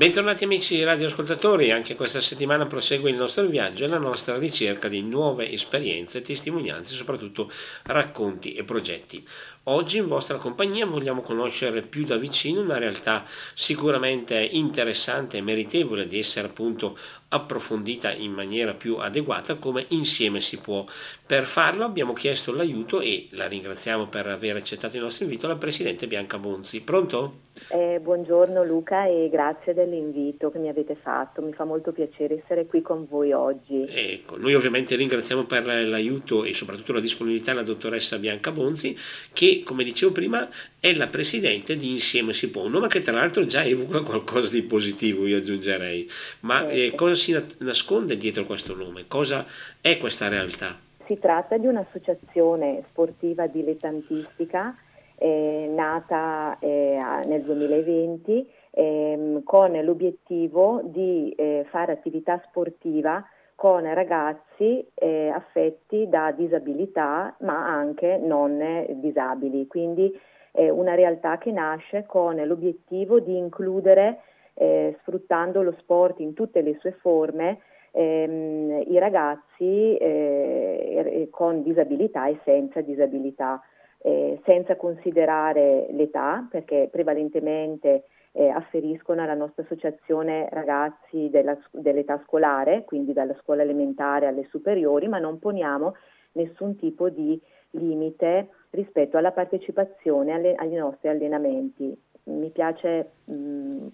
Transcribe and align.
Bentornati 0.00 0.44
amici 0.44 0.82
radioascoltatori, 0.82 1.72
anche 1.72 1.94
questa 1.94 2.22
settimana 2.22 2.64
prosegue 2.64 3.10
il 3.10 3.16
nostro 3.16 3.44
viaggio 3.44 3.84
e 3.84 3.88
la 3.88 3.98
nostra 3.98 4.38
ricerca 4.38 4.88
di 4.88 5.02
nuove 5.02 5.52
esperienze, 5.52 6.22
testimonianze, 6.22 6.94
soprattutto 6.94 7.50
racconti 7.82 8.54
e 8.54 8.64
progetti. 8.64 9.22
Oggi 9.64 9.98
in 9.98 10.08
vostra 10.08 10.38
compagnia 10.38 10.86
vogliamo 10.86 11.20
conoscere 11.20 11.82
più 11.82 12.06
da 12.06 12.16
vicino 12.16 12.62
una 12.62 12.78
realtà 12.78 13.24
sicuramente 13.52 14.40
interessante 14.40 15.36
e 15.36 15.42
meritevole 15.42 16.06
di 16.06 16.18
essere 16.18 16.48
appunto 16.48 16.96
approfondita 17.28 18.10
in 18.10 18.32
maniera 18.32 18.72
più 18.72 18.96
adeguata 18.96 19.56
come 19.56 19.84
insieme 19.88 20.40
si 20.40 20.58
può. 20.58 20.84
Per 21.26 21.44
farlo 21.44 21.84
abbiamo 21.84 22.14
chiesto 22.14 22.52
l'aiuto 22.52 23.00
e 23.00 23.28
la 23.32 23.46
ringraziamo 23.46 24.06
per 24.06 24.26
aver 24.26 24.56
accettato 24.56 24.96
il 24.96 25.02
nostro 25.02 25.24
invito 25.24 25.46
alla 25.46 25.56
Presidente 25.56 26.06
Bianca 26.06 26.38
Bonzi. 26.38 26.80
Pronto? 26.80 27.48
Eh, 27.68 28.00
buongiorno 28.00 28.64
Luca 28.64 29.06
e 29.06 29.28
grazie 29.30 29.74
dell'invito 29.74 30.50
che 30.50 30.58
mi 30.58 30.68
avete 30.68 30.96
fatto, 30.96 31.42
mi 31.42 31.52
fa 31.52 31.64
molto 31.64 31.92
piacere 31.92 32.40
essere 32.42 32.66
qui 32.66 32.80
con 32.80 33.06
voi 33.08 33.32
oggi. 33.32 33.86
Ecco, 33.88 34.36
noi 34.38 34.54
ovviamente 34.54 34.96
ringraziamo 34.96 35.44
per 35.44 35.66
l'aiuto 35.66 36.44
e 36.44 36.54
soprattutto 36.54 36.94
la 36.94 37.00
disponibilità 37.00 37.52
la 37.52 37.62
dottoressa 37.62 38.18
Bianca 38.18 38.50
Bonzi 38.50 38.96
che 39.32 39.49
come 39.64 39.84
dicevo 39.84 40.12
prima 40.12 40.48
è 40.78 40.92
la 40.94 41.08
Presidente 41.08 41.76
di 41.76 41.90
Insieme 41.90 42.32
si 42.32 42.50
può, 42.50 42.64
un 42.64 42.72
nome 42.72 42.88
che 42.88 43.00
tra 43.00 43.12
l'altro 43.12 43.44
già 43.46 43.64
evoca 43.64 44.00
qualcosa 44.02 44.50
di 44.50 44.62
positivo 44.62 45.26
io 45.26 45.38
aggiungerei, 45.38 46.08
ma 46.40 46.60
certo. 46.60 46.74
eh, 46.74 46.94
cosa 46.94 47.14
si 47.14 47.44
nasconde 47.58 48.16
dietro 48.16 48.44
questo 48.44 48.74
nome? 48.74 49.04
Cosa 49.06 49.44
è 49.80 49.98
questa 49.98 50.28
realtà? 50.28 50.78
Si 51.06 51.18
tratta 51.18 51.58
di 51.58 51.66
un'associazione 51.66 52.84
sportiva 52.88 53.46
dilettantistica 53.46 54.76
eh, 55.16 55.70
nata 55.74 56.56
eh, 56.60 56.98
nel 57.26 57.42
2020 57.42 58.46
ehm, 58.70 59.42
con 59.42 59.72
l'obiettivo 59.72 60.80
di 60.84 61.30
eh, 61.36 61.66
fare 61.68 61.92
attività 61.92 62.40
sportiva 62.48 63.24
con 63.60 63.82
ragazzi 63.92 64.82
eh, 64.94 65.28
affetti 65.28 66.08
da 66.08 66.32
disabilità 66.32 67.36
ma 67.40 67.66
anche 67.66 68.16
non 68.16 68.86
disabili, 68.92 69.66
quindi 69.66 70.18
è 70.50 70.70
una 70.70 70.94
realtà 70.94 71.36
che 71.36 71.52
nasce 71.52 72.06
con 72.06 72.36
l'obiettivo 72.36 73.20
di 73.20 73.36
includere, 73.36 74.20
eh, 74.54 74.96
sfruttando 75.02 75.60
lo 75.60 75.74
sport 75.78 76.20
in 76.20 76.32
tutte 76.32 76.62
le 76.62 76.78
sue 76.78 76.92
forme, 77.02 77.58
ehm, 77.90 78.82
i 78.86 78.98
ragazzi 78.98 79.94
eh, 79.98 81.28
con 81.30 81.62
disabilità 81.62 82.28
e 82.28 82.40
senza 82.44 82.80
disabilità. 82.80 83.60
Eh, 84.02 84.40
senza 84.46 84.76
considerare 84.76 85.88
l'età, 85.90 86.48
perché 86.50 86.88
prevalentemente 86.90 88.04
eh, 88.32 88.48
afferiscono 88.48 89.22
alla 89.22 89.34
nostra 89.34 89.62
associazione 89.62 90.48
ragazzi 90.50 91.28
della, 91.30 91.56
dell'età 91.70 92.20
scolare, 92.24 92.84
quindi 92.84 93.12
dalla 93.12 93.36
scuola 93.40 93.62
elementare 93.62 94.26
alle 94.26 94.46
superiori, 94.50 95.08
ma 95.08 95.18
non 95.18 95.38
poniamo 95.38 95.94
nessun 96.32 96.76
tipo 96.76 97.08
di 97.08 97.40
limite 97.70 98.48
rispetto 98.70 99.16
alla 99.16 99.32
partecipazione 99.32 100.32
alle, 100.32 100.54
agli 100.54 100.76
nostri 100.76 101.08
allenamenti. 101.08 101.96
Mi 102.24 102.50
piace 102.50 103.10
mh, 103.24 103.86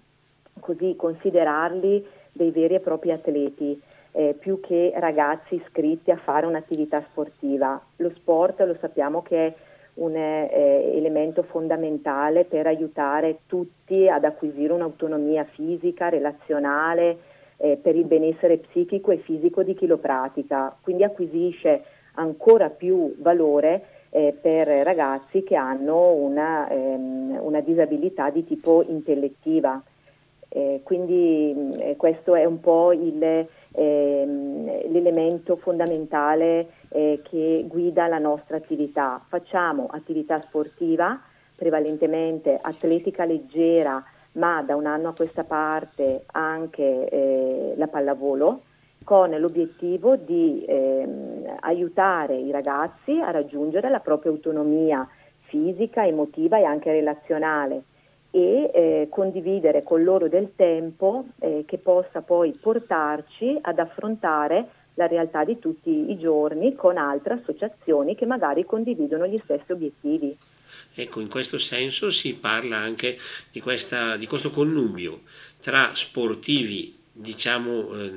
così 0.60 0.94
considerarli 0.96 2.06
dei 2.32 2.50
veri 2.50 2.74
e 2.74 2.80
propri 2.80 3.12
atleti. 3.12 3.80
Eh, 4.12 4.34
più 4.38 4.60
che 4.60 4.92
ragazzi 4.96 5.56
iscritti 5.56 6.10
a 6.10 6.16
fare 6.16 6.46
un'attività 6.46 7.02
sportiva. 7.10 7.78
Lo 7.96 8.10
sport 8.14 8.60
lo 8.60 8.74
sappiamo 8.80 9.20
che 9.22 9.46
è 9.46 9.54
un 9.96 10.14
eh, 10.16 10.92
elemento 10.94 11.42
fondamentale 11.42 12.44
per 12.44 12.66
aiutare 12.66 13.40
tutti 13.46 14.08
ad 14.08 14.24
acquisire 14.24 14.72
un'autonomia 14.72 15.44
fisica, 15.44 16.08
relazionale, 16.08 17.18
eh, 17.58 17.78
per 17.80 17.96
il 17.96 18.04
benessere 18.04 18.58
psichico 18.58 19.10
e 19.10 19.18
fisico 19.18 19.62
di 19.62 19.74
chi 19.74 19.86
lo 19.86 19.98
pratica. 19.98 20.76
Quindi 20.80 21.04
acquisisce 21.04 21.82
ancora 22.14 22.68
più 22.70 23.14
valore 23.18 23.84
eh, 24.10 24.36
per 24.38 24.68
ragazzi 24.68 25.42
che 25.42 25.56
hanno 25.56 26.12
una, 26.12 26.68
ehm, 26.68 27.38
una 27.40 27.60
disabilità 27.60 28.30
di 28.30 28.44
tipo 28.44 28.84
intellettiva. 28.86 29.82
Eh, 30.56 30.80
quindi 30.82 31.76
eh, 31.80 31.96
questo 31.96 32.34
è 32.34 32.46
un 32.46 32.60
po' 32.60 32.90
il, 32.94 33.22
ehm, 33.22 34.90
l'elemento 34.90 35.56
fondamentale 35.56 36.68
eh, 36.88 37.20
che 37.22 37.66
guida 37.68 38.06
la 38.06 38.16
nostra 38.16 38.56
attività. 38.56 39.22
Facciamo 39.28 39.86
attività 39.90 40.40
sportiva, 40.40 41.20
prevalentemente 41.54 42.58
atletica 42.58 43.26
leggera, 43.26 44.02
ma 44.32 44.62
da 44.62 44.76
un 44.76 44.86
anno 44.86 45.10
a 45.10 45.14
questa 45.14 45.44
parte 45.44 46.24
anche 46.28 47.06
eh, 47.10 47.74
la 47.76 47.88
pallavolo, 47.88 48.62
con 49.04 49.28
l'obiettivo 49.38 50.16
di 50.16 50.64
ehm, 50.66 51.58
aiutare 51.60 52.34
i 52.34 52.50
ragazzi 52.50 53.20
a 53.20 53.30
raggiungere 53.30 53.90
la 53.90 54.00
propria 54.00 54.30
autonomia 54.30 55.06
fisica, 55.48 56.06
emotiva 56.06 56.56
e 56.56 56.64
anche 56.64 56.92
relazionale 56.92 57.82
e 58.36 58.70
eh, 58.74 59.06
condividere 59.08 59.82
con 59.82 60.04
loro 60.04 60.28
del 60.28 60.52
tempo 60.56 61.24
eh, 61.38 61.64
che 61.66 61.78
possa 61.78 62.20
poi 62.20 62.52
portarci 62.52 63.56
ad 63.62 63.78
affrontare 63.78 64.68
la 64.94 65.06
realtà 65.06 65.42
di 65.42 65.58
tutti 65.58 66.10
i 66.10 66.18
giorni 66.18 66.74
con 66.74 66.98
altre 66.98 67.34
associazioni 67.34 68.14
che 68.14 68.26
magari 68.26 68.66
condividono 68.66 69.26
gli 69.26 69.40
stessi 69.42 69.72
obiettivi. 69.72 70.36
Ecco, 70.94 71.20
in 71.20 71.30
questo 71.30 71.56
senso 71.56 72.10
si 72.10 72.34
parla 72.34 72.76
anche 72.76 73.16
di, 73.50 73.60
questa, 73.60 74.16
di 74.16 74.26
questo 74.26 74.50
connubio 74.50 75.20
tra 75.62 75.92
sportivi, 75.94 76.94
diciamo, 77.10 77.98
eh, 77.98 78.10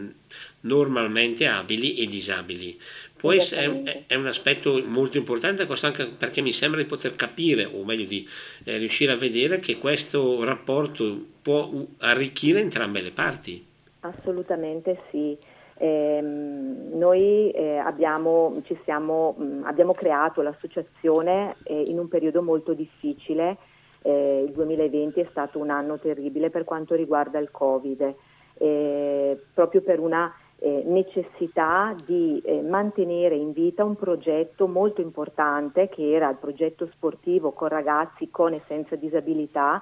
normalmente 0.62 1.48
abili 1.48 1.96
e 1.96 2.08
disabili. 2.08 2.78
Può 3.20 3.34
essere, 3.34 4.06
è, 4.08 4.16
un 4.16 4.28
aspetto 4.28 4.82
molto 4.86 5.18
importante, 5.18 5.68
anche 5.82 6.08
perché 6.08 6.40
mi 6.40 6.54
sembra 6.54 6.80
di 6.80 6.88
poter 6.88 7.16
capire, 7.16 7.66
o 7.66 7.84
meglio 7.84 8.06
di 8.06 8.26
eh, 8.64 8.78
riuscire 8.78 9.12
a 9.12 9.18
vedere 9.18 9.60
che 9.60 9.78
questo 9.78 10.42
rapporto 10.46 11.20
può 11.42 11.70
arricchire 11.98 12.62
entrambe 12.62 13.02
le 13.02 13.12
parti. 13.12 13.66
Assolutamente 14.00 15.02
sì. 15.12 15.38
Eh, 15.82 16.22
noi 16.22 17.52
eh, 17.52 17.78
abbiamo, 17.78 18.62
siamo, 18.86 19.36
mh, 19.38 19.64
abbiamo, 19.66 19.92
creato 19.92 20.42
l'associazione 20.42 21.58
eh, 21.64 21.84
in 21.88 22.00
un 22.00 22.08
periodo 22.08 22.42
molto 22.42 22.74
difficile, 22.74 23.58
eh, 24.02 24.44
il 24.48 24.54
2020 24.54 25.20
è 25.20 25.26
stato 25.26 25.60
un 25.60 25.70
anno 25.70 26.00
terribile 26.00 26.50
per 26.50 26.64
quanto 26.64 26.96
riguarda 26.96 27.38
il 27.40 27.52
Covid, 27.52 28.16
eh, 28.60 29.42
proprio 29.54 29.82
per 29.82 30.00
una 30.00 30.34
eh, 30.60 30.84
necessità 30.86 31.96
di 32.06 32.42
mantenere 32.68 33.36
in 33.36 33.54
vita 33.54 33.84
un 33.84 33.96
progetto 33.96 34.68
molto 34.68 35.02
importante 35.02 35.90
che 35.90 36.12
era 36.12 36.30
il 36.30 36.38
progetto 36.38 36.88
sportivo 36.94 37.52
con 37.52 37.70
ragazzi 37.70 38.30
con 38.30 38.54
e 38.54 38.62
senza 38.68 38.96
disabilità 38.96 39.82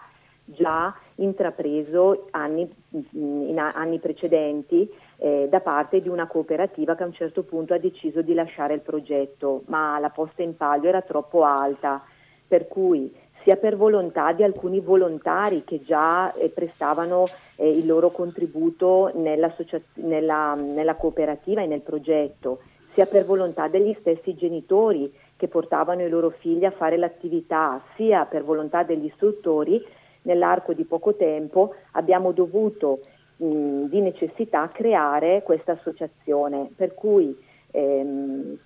già 0.49 0.95
intrapreso 1.15 2.27
anni, 2.31 2.69
in 3.11 3.59
anni 3.59 3.99
precedenti 3.99 4.89
eh, 5.17 5.47
da 5.49 5.59
parte 5.59 6.01
di 6.01 6.07
una 6.07 6.27
cooperativa 6.27 6.95
che 6.95 7.03
a 7.03 7.07
un 7.07 7.13
certo 7.13 7.44
punto 7.44 7.73
ha 7.73 7.77
deciso 7.77 8.21
di 8.21 8.33
lasciare 8.33 8.73
il 8.73 8.81
progetto, 8.81 9.63
ma 9.67 9.99
la 9.99 10.09
posta 10.09 10.44
in 10.44 10.55
palio 10.55 10.88
era 10.88 11.01
troppo 11.01 11.44
alta, 11.44 12.01
per 12.47 12.67
cui 12.67 13.13
sia 13.47 13.56
per 13.56 13.78
volontà 13.78 14.34
di 14.34 14.44
alcuni 14.44 14.81
volontari 14.81 15.63
che 15.63 15.81
già 15.81 16.34
eh, 16.34 16.50
prestavano 16.50 17.28
eh, 17.56 17.69
il 17.69 17.85
loro 17.85 18.12
contributo 18.12 19.09
nella, 19.16 19.53
nella 19.96 20.96
cooperativa 20.96 21.62
e 21.62 21.66
nel 21.66 21.80
progetto, 21.80 22.59
sia 22.94 23.06
per 23.06 23.24
volontà 23.24 23.69
degli 23.69 23.96
stessi 24.02 24.36
genitori 24.36 25.09
che 25.38 25.47
portavano 25.47 26.02
i 26.02 26.09
loro 26.09 26.31
figli 26.31 26.66
a 26.66 26.72
fare 26.72 26.97
l'attività, 26.97 27.81
sia 27.96 28.25
per 28.25 28.44
volontà 28.44 28.84
degli 28.84 29.06
istruttori, 29.06 29.81
nell'arco 30.24 30.74
di 30.74 30.84
poco 30.84 31.16
tempo 31.16 31.74
abbiamo 31.91 32.34
dovuto 32.34 33.00
mh, 33.38 33.84
di 33.84 34.02
necessità 34.02 34.68
creare 34.74 35.42
questa 35.44 35.71
associazione, 35.71 36.69
per 36.75 36.94
cui 36.94 37.33
ehm, 37.71 38.57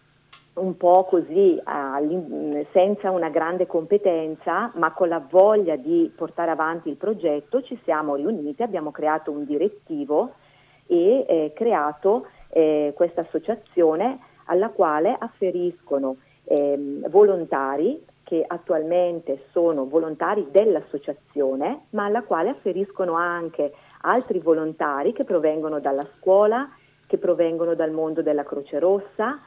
un 0.53 0.75
po' 0.75 1.06
così 1.09 1.62
senza 2.71 3.09
una 3.12 3.30
grande 3.30 3.68
competenza, 3.68 4.71
ma 4.75 4.92
con 4.92 5.07
la 5.07 5.25
voglia 5.30 5.77
di 5.77 6.12
portare 6.13 6.51
avanti 6.51 6.89
il 6.89 6.98
progetto, 6.98 7.62
ci 7.62 7.80
siamo 7.83 8.15
riuniti, 8.15 8.62
abbiamo 8.62 8.92
creato 8.92 9.31
un 9.31 9.45
direttivo 9.45 10.33
e 10.88 11.25
eh, 11.27 11.53
creato 11.56 12.27
eh, 12.50 12.92
questa 12.95 13.21
associazione 13.21 14.19
alla 14.45 14.69
quale 14.69 15.15
afferiscono 15.18 16.18
eh, 16.44 17.01
volontari 17.09 18.03
che 18.24 18.44
attualmente 18.45 19.45
sono 19.51 19.86
volontari 19.88 20.48
dell'associazione, 20.51 21.86
ma 21.92 22.06
alla 22.06 22.24
quale 22.24 22.50
afferiscono 22.50 23.13
anche 23.13 23.74
altri 24.01 24.39
volontari 24.39 25.13
che 25.13 25.24
provengono 25.24 25.80
dalla 25.80 26.07
scuola, 26.18 26.69
che 27.07 27.18
provengono 27.18 27.74
dal 27.74 27.92
mondo 27.92 28.21
della 28.21 28.44
Croce 28.44 28.80
Rossa 28.80 29.39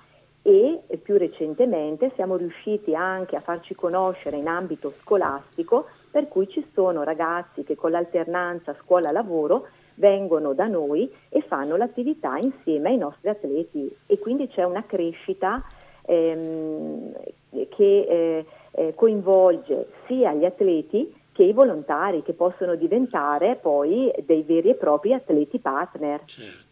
e 0.46 0.98
più 1.02 1.16
recentemente 1.16 2.12
siamo 2.16 2.36
riusciti 2.36 2.94
anche 2.94 3.34
a 3.34 3.40
farci 3.40 3.74
conoscere 3.74 4.36
in 4.36 4.46
ambito 4.46 4.92
scolastico, 5.00 5.86
per 6.10 6.28
cui 6.28 6.46
ci 6.48 6.62
sono 6.74 7.02
ragazzi 7.02 7.64
che 7.64 7.74
con 7.74 7.90
l'alternanza 7.90 8.76
scuola-lavoro 8.82 9.66
vengono 9.94 10.52
da 10.52 10.66
noi 10.66 11.10
e 11.30 11.40
fanno 11.48 11.76
l'attività 11.76 12.36
insieme 12.36 12.90
ai 12.90 12.98
nostri 12.98 13.30
atleti 13.30 13.90
e 14.04 14.18
quindi 14.18 14.48
c'è 14.48 14.64
una 14.64 14.84
crescita 14.84 15.64
ehm, 16.02 17.12
che 17.50 17.66
eh, 17.78 18.46
eh, 18.72 18.94
coinvolge 18.94 19.88
sia 20.06 20.34
gli 20.34 20.44
atleti 20.44 21.22
che 21.32 21.42
i 21.42 21.52
volontari 21.52 22.22
che 22.22 22.34
possono 22.34 22.74
diventare 22.76 23.56
poi 23.56 24.12
dei 24.24 24.42
veri 24.42 24.68
e 24.68 24.74
propri 24.74 25.14
atleti 25.14 25.58
partner. 25.58 26.22
Certo. 26.26 26.63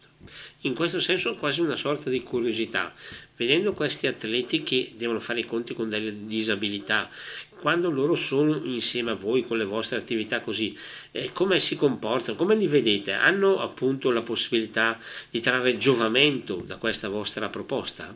In 0.61 0.75
questo 0.75 0.99
senso 0.99 1.35
quasi 1.35 1.61
una 1.61 1.75
sorta 1.75 2.09
di 2.09 2.23
curiosità, 2.23 2.93
vedendo 3.35 3.73
questi 3.73 4.07
atleti 4.07 4.63
che 4.63 4.91
devono 4.95 5.19
fare 5.19 5.41
i 5.41 5.45
conti 5.45 5.73
con 5.73 5.89
delle 5.89 6.25
disabilità, 6.25 7.09
quando 7.59 7.89
loro 7.89 8.15
sono 8.15 8.59
insieme 8.63 9.11
a 9.11 9.15
voi 9.15 9.43
con 9.43 9.57
le 9.57 9.63
vostre 9.63 9.97
attività 9.97 10.41
così, 10.41 10.75
eh, 11.11 11.31
come 11.31 11.59
si 11.59 11.75
comportano, 11.75 12.37
come 12.37 12.55
li 12.55 12.67
vedete? 12.67 13.13
Hanno 13.13 13.59
appunto 13.59 14.11
la 14.11 14.21
possibilità 14.21 14.97
di 15.29 15.39
trarre 15.39 15.77
giovamento 15.77 16.55
da 16.55 16.77
questa 16.77 17.07
vostra 17.07 17.49
proposta? 17.49 18.13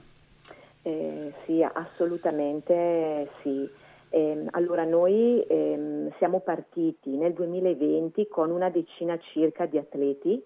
Eh, 0.81 1.33
sì, 1.45 1.61
assolutamente 1.63 3.29
sì. 3.41 3.67
Eh, 4.09 4.45
allora 4.51 4.85
noi 4.85 5.43
ehm, 5.47 6.13
siamo 6.17 6.39
partiti 6.39 7.09
nel 7.09 7.33
2020 7.33 8.27
con 8.29 8.51
una 8.51 8.69
decina 8.69 9.19
circa 9.33 9.65
di 9.65 9.77
atleti 9.77 10.41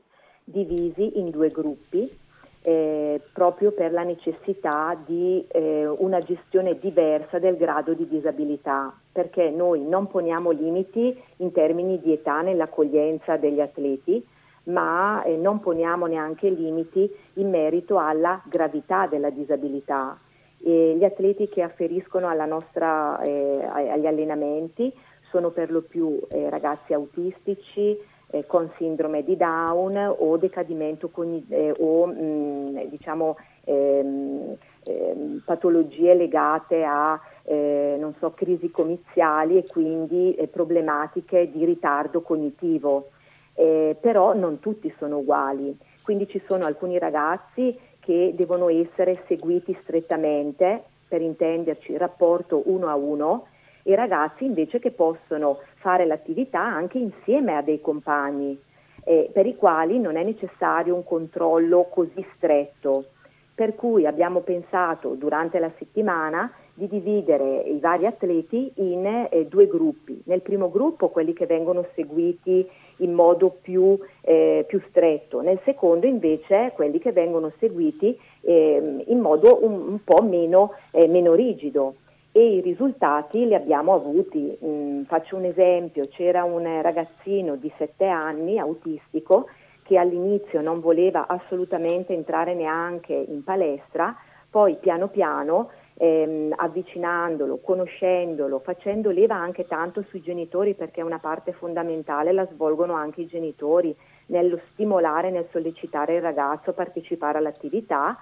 divisi 0.51 1.19
in 1.19 1.29
due 1.29 1.49
gruppi 1.49 2.19
eh, 2.63 3.19
proprio 3.33 3.71
per 3.71 3.91
la 3.91 4.03
necessità 4.03 4.95
di 5.05 5.43
eh, 5.47 5.87
una 5.87 6.21
gestione 6.21 6.77
diversa 6.77 7.39
del 7.39 7.57
grado 7.57 7.93
di 7.93 8.07
disabilità, 8.07 8.93
perché 9.11 9.49
noi 9.49 9.81
non 9.81 10.07
poniamo 10.07 10.51
limiti 10.51 11.19
in 11.37 11.51
termini 11.51 11.99
di 11.99 12.13
età 12.13 12.41
nell'accoglienza 12.41 13.37
degli 13.37 13.59
atleti, 13.59 14.23
ma 14.65 15.23
eh, 15.23 15.35
non 15.37 15.59
poniamo 15.59 16.05
neanche 16.05 16.49
limiti 16.49 17.09
in 17.35 17.49
merito 17.49 17.97
alla 17.97 18.41
gravità 18.45 19.07
della 19.07 19.31
disabilità. 19.31 20.17
E 20.63 20.95
gli 20.95 21.03
atleti 21.03 21.49
che 21.49 21.63
afferiscono 21.63 22.27
nostra, 22.45 23.19
eh, 23.21 23.65
agli 23.65 24.05
allenamenti 24.05 24.93
sono 25.31 25.49
per 25.49 25.71
lo 25.71 25.81
più 25.81 26.19
eh, 26.29 26.51
ragazzi 26.51 26.93
autistici, 26.93 27.97
eh, 28.31 28.45
con 28.45 28.71
sindrome 28.77 29.23
di 29.23 29.37
Down 29.37 30.15
o 30.17 30.37
decadimento 30.37 31.09
cogn- 31.09 31.45
eh, 31.49 31.73
o 31.77 32.07
mh, 32.07 32.13
mm, 32.13 32.77
diciamo, 32.89 33.37
ehm, 33.65 34.55
ehm, 34.85 35.41
patologie 35.45 36.13
legate 36.13 36.83
a 36.83 37.19
eh, 37.43 37.97
non 37.99 38.13
so, 38.19 38.31
crisi 38.31 38.71
comiziali 38.71 39.57
e 39.57 39.65
quindi 39.67 40.33
eh, 40.35 40.47
problematiche 40.47 41.51
di 41.51 41.65
ritardo 41.65 42.21
cognitivo. 42.21 43.09
Eh, 43.53 43.97
però 43.99 44.33
non 44.33 44.59
tutti 44.59 44.93
sono 44.97 45.17
uguali, 45.17 45.77
quindi 46.03 46.27
ci 46.27 46.41
sono 46.47 46.65
alcuni 46.65 46.97
ragazzi 46.97 47.77
che 47.99 48.33
devono 48.33 48.69
essere 48.69 49.23
seguiti 49.27 49.77
strettamente, 49.81 50.83
per 51.07 51.21
intenderci 51.21 51.97
rapporto 51.97 52.61
uno 52.65 52.87
a 52.87 52.95
uno, 52.95 53.47
e 53.83 53.95
ragazzi 53.95 54.45
invece 54.45 54.79
che 54.79 54.91
possono 54.91 55.59
fare 55.75 56.05
l'attività 56.05 56.61
anche 56.61 56.97
insieme 56.97 57.55
a 57.55 57.61
dei 57.61 57.81
compagni, 57.81 58.59
eh, 59.03 59.29
per 59.33 59.45
i 59.45 59.55
quali 59.55 59.99
non 59.99 60.15
è 60.15 60.23
necessario 60.23 60.95
un 60.95 61.03
controllo 61.03 61.87
così 61.91 62.25
stretto. 62.35 63.05
Per 63.53 63.75
cui 63.75 64.05
abbiamo 64.05 64.39
pensato 64.39 65.13
durante 65.15 65.59
la 65.59 65.71
settimana 65.77 66.51
di 66.73 66.87
dividere 66.87 67.61
i 67.61 67.79
vari 67.79 68.05
atleti 68.05 68.71
in 68.75 69.27
eh, 69.29 69.45
due 69.45 69.67
gruppi. 69.67 70.21
Nel 70.25 70.41
primo 70.41 70.71
gruppo 70.71 71.09
quelli 71.09 71.33
che 71.33 71.45
vengono 71.45 71.85
seguiti 71.93 72.67
in 72.97 73.13
modo 73.13 73.55
più, 73.61 73.99
eh, 74.21 74.63
più 74.67 74.81
stretto, 74.89 75.41
nel 75.41 75.59
secondo 75.63 76.07
invece 76.07 76.71
quelli 76.73 76.99
che 76.99 77.11
vengono 77.11 77.51
seguiti 77.59 78.17
eh, 78.41 79.03
in 79.05 79.19
modo 79.19 79.63
un, 79.63 79.73
un 79.89 80.03
po' 80.03 80.23
meno, 80.23 80.73
eh, 80.91 81.07
meno 81.07 81.33
rigido 81.33 81.95
e 82.31 82.55
i 82.55 82.61
risultati 82.61 83.45
li 83.45 83.55
abbiamo 83.55 83.93
avuti. 83.93 84.57
Mm, 84.63 85.03
faccio 85.03 85.35
un 85.35 85.45
esempio, 85.45 86.07
c'era 86.09 86.43
un 86.43 86.81
ragazzino 86.81 87.55
di 87.55 87.71
7 87.77 88.07
anni 88.07 88.57
autistico 88.57 89.47
che 89.83 89.97
all'inizio 89.97 90.61
non 90.61 90.79
voleva 90.79 91.27
assolutamente 91.27 92.13
entrare 92.13 92.53
neanche 92.53 93.13
in 93.13 93.43
palestra, 93.43 94.15
poi 94.49 94.75
piano 94.75 95.07
piano 95.09 95.69
ehm, 95.95 96.53
avvicinandolo, 96.55 97.59
conoscendolo, 97.59 98.59
facendo 98.59 99.11
leva 99.11 99.35
anche 99.35 99.65
tanto 99.65 100.03
sui 100.09 100.21
genitori 100.21 100.75
perché 100.75 101.01
una 101.01 101.19
parte 101.19 101.51
fondamentale 101.51 102.31
la 102.31 102.47
svolgono 102.47 102.93
anche 102.93 103.21
i 103.21 103.27
genitori 103.27 103.93
nello 104.27 104.59
stimolare, 104.71 105.29
nel 105.29 105.47
sollecitare 105.51 106.15
il 106.15 106.21
ragazzo 106.21 106.69
a 106.69 106.73
partecipare 106.73 107.37
all'attività 107.37 108.17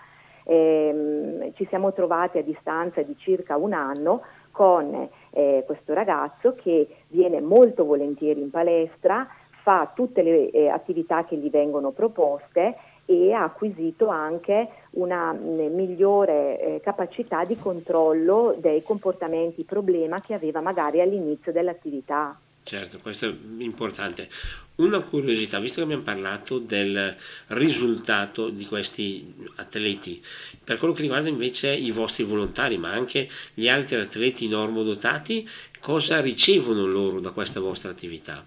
ehm, 0.49 1.18
ci 1.59 1.67
siamo 1.67 1.91
trovati 1.91 2.37
a 2.37 2.41
distanza 2.41 3.01
di 3.01 3.17
circa 3.17 3.57
un 3.57 3.73
anno 3.73 4.21
con 4.49 5.09
eh, 5.31 5.63
questo 5.65 5.93
ragazzo 5.93 6.55
che 6.55 6.87
viene 7.09 7.41
molto 7.41 7.83
volentieri 7.83 8.39
in 8.39 8.49
palestra, 8.49 9.27
fa 9.61 9.91
tutte 9.93 10.21
le 10.21 10.51
eh, 10.51 10.69
attività 10.69 11.25
che 11.25 11.35
gli 11.35 11.49
vengono 11.49 11.91
proposte 11.91 12.77
e 13.03 13.33
ha 13.33 13.43
acquisito 13.43 14.07
anche 14.07 14.69
una 14.91 15.33
mh, 15.33 15.37
mm, 15.37 15.73
migliore 15.73 16.59
eh, 16.61 16.79
capacità 16.79 17.43
di 17.43 17.57
controllo 17.57 18.55
dei 18.57 18.81
comportamenti 18.81 19.65
problema 19.65 20.21
che 20.21 20.33
aveva 20.33 20.61
magari 20.61 21.01
all'inizio 21.01 21.51
dell'attività. 21.51 22.39
Certo, 22.69 22.99
questo 22.99 23.25
è 23.25 23.33
importante. 23.57 24.29
Una 24.75 24.99
curiosità, 24.99 25.57
visto 25.57 25.77
che 25.77 25.85
abbiamo 25.85 26.03
parlato 26.03 26.59
del 26.59 27.15
risultato 27.47 28.49
di 28.49 28.63
questi 28.67 29.33
atleti, 29.55 30.21
per 30.63 30.77
quello 30.77 30.93
che 30.93 31.01
riguarda 31.01 31.29
invece 31.29 31.73
i 31.73 31.89
vostri 31.89 32.25
volontari, 32.25 32.77
ma 32.77 32.91
anche 32.91 33.27
gli 33.55 33.67
altri 33.67 33.95
atleti 33.95 34.47
normodotati, 34.47 35.49
cosa 35.79 36.21
ricevono 36.21 36.85
loro 36.85 37.19
da 37.19 37.31
questa 37.31 37.59
vostra 37.59 37.89
attività? 37.89 38.45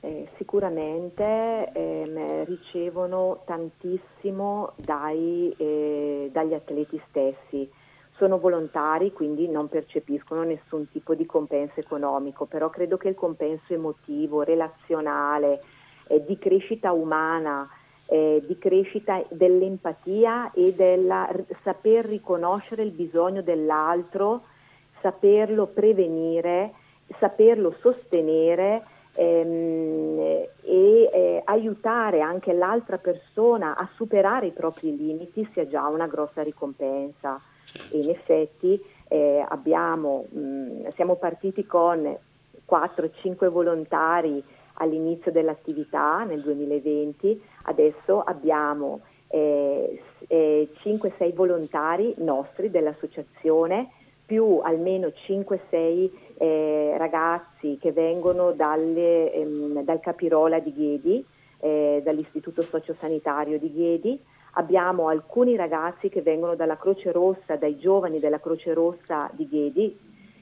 Eh, 0.00 0.28
sicuramente 0.38 1.70
eh, 1.74 2.44
ricevono 2.46 3.42
tantissimo 3.44 4.72
dai, 4.76 5.54
eh, 5.58 6.30
dagli 6.32 6.54
atleti 6.54 6.98
stessi 7.10 7.70
sono 8.20 8.38
volontari, 8.38 9.14
quindi 9.14 9.48
non 9.48 9.70
percepiscono 9.70 10.42
nessun 10.42 10.90
tipo 10.90 11.14
di 11.14 11.24
compenso 11.24 11.80
economico, 11.80 12.44
però 12.44 12.68
credo 12.68 12.98
che 12.98 13.08
il 13.08 13.14
compenso 13.14 13.72
emotivo, 13.72 14.42
relazionale, 14.42 15.62
eh, 16.06 16.22
di 16.26 16.36
crescita 16.36 16.92
umana, 16.92 17.66
eh, 18.06 18.42
di 18.46 18.58
crescita 18.58 19.24
dell'empatia 19.30 20.52
e 20.52 20.74
del 20.74 21.46
saper 21.62 22.04
riconoscere 22.04 22.82
il 22.82 22.90
bisogno 22.90 23.40
dell'altro, 23.40 24.42
saperlo 25.00 25.68
prevenire, 25.68 26.72
saperlo 27.18 27.74
sostenere 27.80 28.82
ehm, 29.14 30.18
e 30.62 31.10
eh, 31.12 31.42
aiutare 31.44 32.20
anche 32.20 32.52
l'altra 32.52 32.98
persona 32.98 33.76
a 33.76 33.88
superare 33.94 34.46
i 34.46 34.52
propri 34.52 34.96
limiti 34.96 35.48
sia 35.52 35.66
già 35.66 35.86
una 35.86 36.06
grossa 36.06 36.42
ricompensa. 36.42 37.40
Certo. 37.72 37.96
in 37.96 38.10
effetti 38.10 38.82
eh, 39.08 39.44
abbiamo, 39.48 40.26
mh, 40.28 40.92
siamo 40.94 41.16
partiti 41.16 41.64
con 41.66 42.16
4-5 42.68 43.48
volontari 43.48 44.42
all'inizio 44.74 45.30
dell'attività 45.30 46.24
nel 46.24 46.40
2020, 46.40 47.42
adesso 47.64 48.22
abbiamo 48.22 49.00
eh, 49.28 50.00
eh, 50.26 50.68
5-6 50.82 51.34
volontari 51.34 52.12
nostri 52.18 52.70
dell'associazione 52.70 53.90
più 54.30 54.60
almeno 54.62 55.08
5-6 55.08 56.10
eh, 56.38 56.94
ragazzi 56.96 57.78
che 57.80 57.90
vengono 57.90 58.52
dalle, 58.52 59.32
ehm, 59.32 59.82
dal 59.82 59.98
Capirola 59.98 60.60
di 60.60 60.72
Ghedi, 60.72 61.24
eh, 61.58 62.00
dall'Istituto 62.04 62.62
Sociosanitario 62.62 63.58
di 63.58 63.72
Ghedi, 63.72 64.20
Abbiamo 64.54 65.06
alcuni 65.06 65.54
ragazzi 65.54 66.08
che 66.08 66.22
vengono 66.22 66.56
dalla 66.56 66.76
Croce 66.76 67.12
Rossa, 67.12 67.54
dai 67.54 67.78
giovani 67.78 68.18
della 68.18 68.40
Croce 68.40 68.74
Rossa 68.74 69.30
di 69.32 69.46
Ghedi 69.46 69.96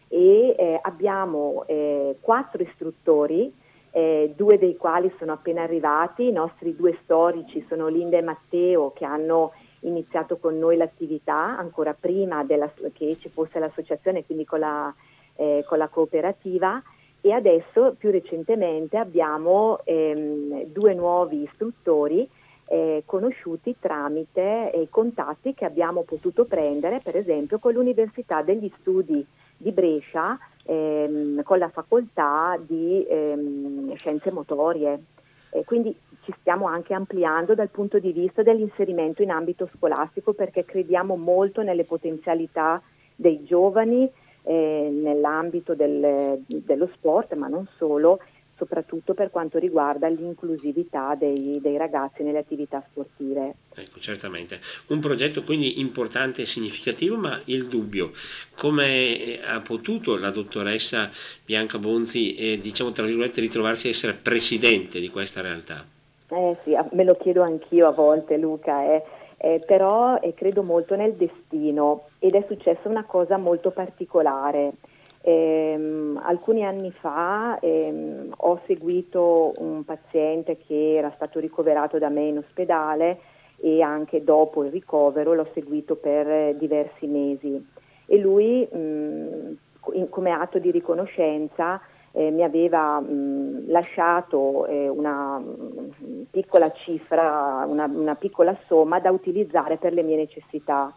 e 0.08 0.54
eh, 0.58 0.78
abbiamo 0.80 1.64
eh, 1.66 2.16
quattro 2.18 2.62
istruttori, 2.62 3.52
eh, 3.90 4.32
due 4.34 4.56
dei 4.56 4.78
quali 4.78 5.12
sono 5.18 5.32
appena 5.32 5.62
arrivati, 5.62 6.26
i 6.26 6.32
nostri 6.32 6.74
due 6.74 6.96
storici 7.02 7.62
sono 7.68 7.88
Linda 7.88 8.16
e 8.16 8.22
Matteo 8.22 8.92
che 8.92 9.04
hanno 9.04 9.52
iniziato 9.80 10.38
con 10.38 10.58
noi 10.58 10.76
l'attività 10.76 11.56
ancora 11.56 11.94
prima 11.98 12.44
della, 12.44 12.70
che 12.92 13.16
ci 13.18 13.28
fosse 13.28 13.58
l'associazione, 13.58 14.24
quindi 14.24 14.44
con 14.44 14.60
la, 14.60 14.92
eh, 15.36 15.64
con 15.66 15.78
la 15.78 15.88
cooperativa 15.88 16.82
e 17.20 17.32
adesso 17.32 17.94
più 17.98 18.10
recentemente 18.10 18.96
abbiamo 18.96 19.80
ehm, 19.84 20.64
due 20.66 20.94
nuovi 20.94 21.42
istruttori 21.42 22.28
eh, 22.66 23.02
conosciuti 23.06 23.76
tramite 23.80 24.72
i 24.74 24.88
contatti 24.90 25.54
che 25.54 25.64
abbiamo 25.64 26.02
potuto 26.02 26.44
prendere 26.44 27.00
per 27.02 27.16
esempio 27.16 27.58
con 27.58 27.72
l'Università 27.72 28.42
degli 28.42 28.70
Studi 28.78 29.24
di 29.56 29.72
Brescia 29.72 30.38
ehm, 30.64 31.42
con 31.42 31.58
la 31.58 31.68
facoltà 31.68 32.58
di 32.60 33.04
ehm, 33.08 33.94
scienze 33.96 34.30
motorie. 34.30 35.02
Eh, 35.50 35.64
quindi 35.64 35.94
ci 36.22 36.34
stiamo 36.40 36.66
anche 36.66 36.94
ampliando 36.94 37.54
dal 37.54 37.70
punto 37.70 37.98
di 37.98 38.12
vista 38.12 38.42
dell'inserimento 38.42 39.22
in 39.22 39.30
ambito 39.30 39.68
scolastico 39.76 40.34
perché 40.34 40.64
crediamo 40.64 41.16
molto 41.16 41.62
nelle 41.62 41.84
potenzialità 41.84 42.82
dei 43.14 43.44
giovani 43.44 44.10
eh, 44.42 44.88
nell'ambito 44.92 45.74
del, 45.74 46.42
dello 46.46 46.88
sport, 46.94 47.34
ma 47.34 47.48
non 47.48 47.66
solo, 47.76 48.20
soprattutto 48.58 49.14
per 49.14 49.30
quanto 49.30 49.58
riguarda 49.58 50.08
l'inclusività 50.08 51.14
dei, 51.14 51.60
dei, 51.62 51.78
ragazzi 51.78 52.22
nelle 52.22 52.38
attività 52.38 52.84
sportive. 52.90 53.54
Ecco, 53.74 54.00
certamente. 54.00 54.58
Un 54.88 54.98
progetto 54.98 55.42
quindi 55.44 55.80
importante 55.80 56.42
e 56.42 56.46
significativo, 56.46 57.16
ma 57.16 57.40
il 57.44 57.68
dubbio, 57.68 58.10
come 58.56 59.38
ha 59.46 59.60
potuto 59.60 60.16
la 60.16 60.30
dottoressa 60.30 61.08
Bianca 61.44 61.78
Bonzi, 61.78 62.34
eh, 62.34 62.60
diciamo 62.60 62.90
tra 62.90 63.04
virgolette, 63.04 63.40
ritrovarsi 63.40 63.86
a 63.86 63.90
essere 63.90 64.14
presidente 64.14 64.98
di 64.98 65.08
questa 65.08 65.40
realtà? 65.40 65.86
Eh 66.30 66.56
sì, 66.64 66.76
me 66.92 67.04
lo 67.04 67.16
chiedo 67.16 67.42
anch'io 67.42 67.86
a 67.86 67.92
volte 67.92 68.36
Luca, 68.36 68.82
eh. 68.84 69.02
Eh, 69.40 69.62
però 69.64 70.18
eh, 70.18 70.34
credo 70.34 70.64
molto 70.64 70.96
nel 70.96 71.12
destino 71.12 72.08
ed 72.18 72.34
è 72.34 72.44
successa 72.48 72.88
una 72.88 73.04
cosa 73.04 73.36
molto 73.36 73.70
particolare. 73.70 74.72
Eh, 75.20 76.14
alcuni 76.22 76.64
anni 76.64 76.92
fa 76.92 77.58
ehm, 77.60 78.32
ho 78.36 78.60
seguito 78.66 79.52
un 79.58 79.84
paziente 79.84 80.58
che 80.58 80.94
era 80.96 81.12
stato 81.16 81.40
ricoverato 81.40 81.98
da 81.98 82.08
me 82.08 82.22
in 82.22 82.38
ospedale 82.38 83.18
e 83.60 83.82
anche 83.82 84.22
dopo 84.22 84.64
il 84.64 84.70
ricovero 84.70 85.34
l'ho 85.34 85.48
seguito 85.52 85.96
per 85.96 86.54
diversi 86.54 87.06
mesi 87.06 87.66
e 88.06 88.18
lui 88.18 88.66
mh, 88.70 89.56
in, 89.92 90.08
come 90.08 90.30
atto 90.30 90.58
di 90.58 90.70
riconoscenza 90.70 91.80
eh, 92.12 92.30
mi 92.30 92.42
aveva 92.42 93.00
mh, 93.00 93.70
lasciato 93.70 94.66
eh, 94.66 94.88
una 94.88 95.38
mh, 95.38 96.26
piccola 96.30 96.70
cifra, 96.72 97.64
una, 97.66 97.84
una 97.84 98.14
piccola 98.14 98.56
somma 98.66 98.98
da 98.98 99.10
utilizzare 99.10 99.76
per 99.76 99.92
le 99.92 100.02
mie 100.02 100.16
necessità. 100.16 100.92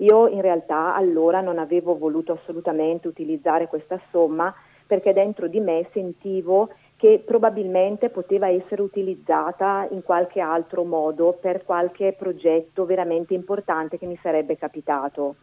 Io 0.00 0.28
in 0.28 0.40
realtà 0.40 0.94
allora 0.94 1.40
non 1.40 1.58
avevo 1.58 1.96
voluto 1.96 2.32
assolutamente 2.32 3.08
utilizzare 3.08 3.66
questa 3.66 4.00
somma 4.10 4.54
perché 4.86 5.12
dentro 5.12 5.48
di 5.48 5.60
me 5.60 5.88
sentivo 5.92 6.70
che 6.96 7.22
probabilmente 7.24 8.08
poteva 8.08 8.48
essere 8.48 8.82
utilizzata 8.82 9.86
in 9.90 10.02
qualche 10.02 10.40
altro 10.40 10.84
modo 10.84 11.36
per 11.40 11.64
qualche 11.64 12.14
progetto 12.18 12.86
veramente 12.86 13.34
importante 13.34 13.98
che 13.98 14.06
mi 14.06 14.18
sarebbe 14.22 14.56
capitato. 14.56 15.36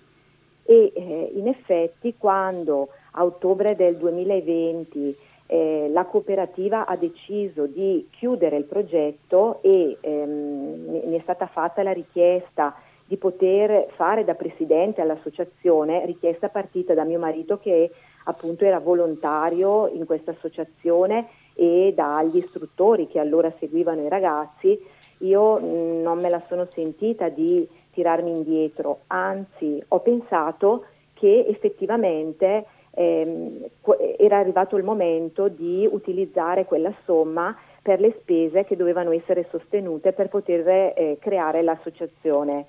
E 0.63 0.91
eh, 0.93 1.31
in 1.35 1.47
effetti 1.47 2.15
quando 2.17 2.89
a 3.11 3.23
ottobre 3.23 3.75
del 3.75 3.97
2020 3.97 5.15
eh, 5.47 5.89
la 5.91 6.05
cooperativa 6.05 6.87
ha 6.87 6.95
deciso 6.95 7.67
di 7.67 8.07
chiudere 8.09 8.57
il 8.57 8.63
progetto 8.63 9.59
e 9.61 9.97
ehm, 10.01 11.03
mi 11.05 11.17
è 11.17 11.21
stata 11.21 11.45
fatta 11.45 11.83
la 11.83 11.93
richiesta 11.93 12.75
di 13.07 13.17
poter 13.17 13.87
fare 13.95 14.23
da 14.23 14.33
presidente 14.33 15.01
all'associazione, 15.01 16.05
richiesta 16.05 16.49
partita 16.49 16.93
da 16.93 17.03
mio 17.03 17.19
marito 17.19 17.59
che 17.59 17.91
appunto 18.25 18.65
era 18.65 18.79
volontario 18.79 19.87
in 19.87 20.05
questa 20.05 20.31
associazione 20.31 21.27
e 21.53 21.93
dagli 21.95 22.37
istruttori 22.37 23.07
che 23.07 23.19
allora 23.19 23.53
seguivano 23.59 24.01
i 24.01 24.09
ragazzi, 24.09 24.77
io 25.19 25.59
mh, 25.59 26.01
non 26.01 26.19
me 26.19 26.29
la 26.29 26.41
sono 26.47 26.67
sentita 26.73 27.29
di 27.29 27.67
tirarmi 27.91 28.31
indietro, 28.31 29.01
anzi 29.07 29.81
ho 29.87 29.99
pensato 29.99 30.85
che 31.13 31.45
effettivamente 31.47 32.65
ehm, 32.91 33.65
era 34.17 34.39
arrivato 34.39 34.75
il 34.75 34.83
momento 34.83 35.47
di 35.47 35.87
utilizzare 35.89 36.65
quella 36.65 36.93
somma 37.05 37.55
per 37.81 37.99
le 37.99 38.15
spese 38.19 38.65
che 38.65 38.75
dovevano 38.75 39.11
essere 39.11 39.47
sostenute 39.51 40.11
per 40.11 40.27
poter 40.27 40.67
eh, 40.67 41.17
creare 41.21 41.61
l'associazione 41.61 42.65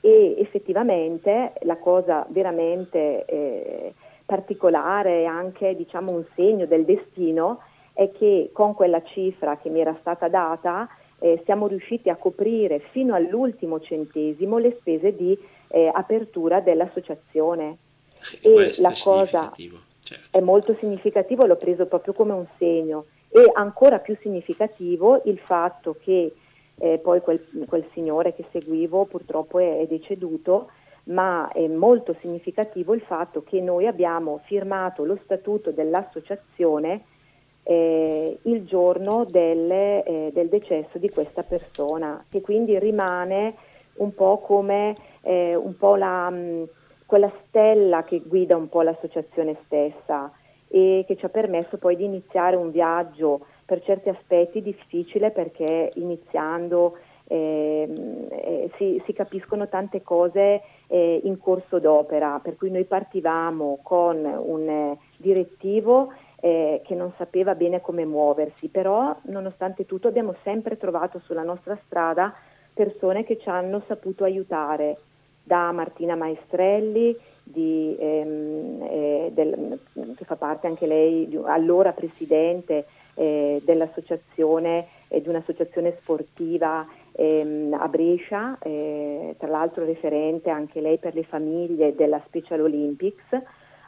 e 0.00 0.36
effettivamente 0.38 1.52
la 1.62 1.76
cosa 1.76 2.26
veramente 2.28 3.24
eh, 3.24 3.94
particolare 4.24 5.22
e 5.22 5.24
anche 5.24 5.74
diciamo 5.74 6.12
un 6.12 6.24
segno 6.34 6.66
del 6.66 6.84
destino 6.84 7.60
è 7.92 8.10
che 8.12 8.50
con 8.52 8.74
quella 8.74 9.02
cifra 9.02 9.56
che 9.56 9.70
mi 9.70 9.80
era 9.80 9.96
stata 10.00 10.28
data 10.28 10.88
eh, 11.18 11.42
siamo 11.44 11.66
riusciti 11.66 12.10
a 12.10 12.16
coprire 12.16 12.80
fino 12.90 13.14
all'ultimo 13.14 13.80
centesimo 13.80 14.58
le 14.58 14.76
spese 14.78 15.16
di 15.16 15.36
eh, 15.68 15.90
apertura 15.92 16.60
dell'associazione 16.60 17.78
e, 18.40 18.74
la 18.78 18.94
cosa 19.02 19.52
certo. 19.54 20.38
è 20.38 20.40
molto 20.40 20.76
significativo, 20.78 21.44
l'ho 21.44 21.56
preso 21.56 21.86
proprio 21.86 22.12
come 22.12 22.32
un 22.32 22.46
segno 22.56 23.06
e 23.30 23.50
ancora 23.54 23.98
più 23.98 24.16
significativo 24.20 25.22
il 25.24 25.38
fatto 25.38 25.96
che 26.00 26.32
eh, 26.78 26.98
poi 26.98 27.20
quel, 27.20 27.44
quel, 27.66 27.86
signore 27.92 28.34
che 28.34 28.44
seguivo 28.50 29.04
purtroppo 29.04 29.58
è, 29.58 29.80
è, 29.80 29.86
deceduto, 29.86 30.70
ma 31.04 31.50
è 31.52 31.66
molto 31.66 32.14
significativo 32.20 32.94
il 32.94 33.00
fatto 33.00 33.42
che 33.42 33.60
noi 33.60 33.86
abbiamo 33.86 34.40
firmato 34.44 35.04
lo 35.04 35.18
statuto 35.24 35.70
dell'associazione 35.70 37.02
eh, 37.62 38.38
il 38.42 38.64
giorno 38.64 39.24
delle, 39.24 40.02
eh, 40.02 40.30
del 40.32 40.48
decesso 40.48 40.96
di 40.98 41.10
questa 41.10 41.42
persona, 41.42 42.24
che 42.30 42.40
quindi 42.40 42.78
rimane 42.78 43.54
un 43.96 44.14
po' 44.14 44.38
come 44.38 44.96
eh, 45.20 45.54
un 45.54 45.76
po 45.76 45.96
la, 45.96 46.30
mh, 46.30 46.68
quella 47.04 47.30
stella 47.46 48.04
che 48.04 48.22
guida 48.24 48.56
un 48.56 48.68
po' 48.68 48.82
l'associazione 48.82 49.56
stessa 49.64 50.32
e 50.68 51.04
che 51.06 51.16
ci 51.16 51.24
ha 51.24 51.28
permesso 51.28 51.76
poi 51.76 51.96
di 51.96 52.04
iniziare 52.04 52.56
un 52.56 52.70
viaggio 52.70 53.40
per 53.68 53.82
certi 53.82 54.08
aspetti 54.08 54.62
difficile 54.62 55.30
perché 55.30 55.90
iniziando 55.96 56.96
eh, 57.26 57.86
eh, 58.30 58.70
si, 58.78 59.02
si, 59.04 59.12
capiscono 59.12 59.68
tante 59.68 60.00
cose 60.00 60.62
eh, 60.86 61.20
in 61.22 61.38
corso 61.38 61.78
d'opera, 61.78 62.40
per 62.42 62.56
cui 62.56 62.70
noi 62.70 62.84
partivamo 62.84 63.80
con 63.82 64.24
un 64.24 64.68
eh, 64.70 64.98
direttivo 65.18 66.14
eh, 66.40 66.80
che 66.82 66.94
non 66.94 67.12
sapeva 67.18 67.54
bene 67.54 67.82
come 67.82 68.06
muoversi, 68.06 68.68
però 68.68 69.14
nonostante 69.24 69.84
tutto 69.84 70.08
abbiamo 70.08 70.34
sempre 70.44 70.78
trovato 70.78 71.18
sulla 71.18 71.42
nostra 71.42 71.78
strada 71.84 72.32
persone 72.72 73.24
che 73.24 73.36
ci 73.38 73.50
hanno 73.50 73.82
saputo 73.86 74.24
aiutare, 74.24 74.96
da 75.42 75.72
Martina 75.72 76.14
Maestrelli, 76.14 77.16
di, 77.42 77.96
ehm, 77.98 78.82
eh, 78.82 79.30
del, 79.32 79.80
che 80.16 80.24
fa 80.24 80.36
parte 80.36 80.66
anche 80.66 80.86
lei, 80.86 81.26
di, 81.26 81.38
allora 81.44 81.92
presidente 81.92 82.86
eh, 83.18 83.60
dell'associazione, 83.64 84.86
eh, 85.08 85.20
di 85.20 85.28
un'associazione 85.28 85.96
sportiva 86.00 86.86
ehm, 87.12 87.74
a 87.74 87.88
Brescia, 87.88 88.56
eh, 88.60 89.34
tra 89.38 89.48
l'altro 89.48 89.84
referente 89.84 90.50
anche 90.50 90.80
lei 90.80 90.98
per 90.98 91.14
le 91.14 91.24
famiglie 91.24 91.96
della 91.96 92.22
Special 92.26 92.60
Olympics. 92.60 93.24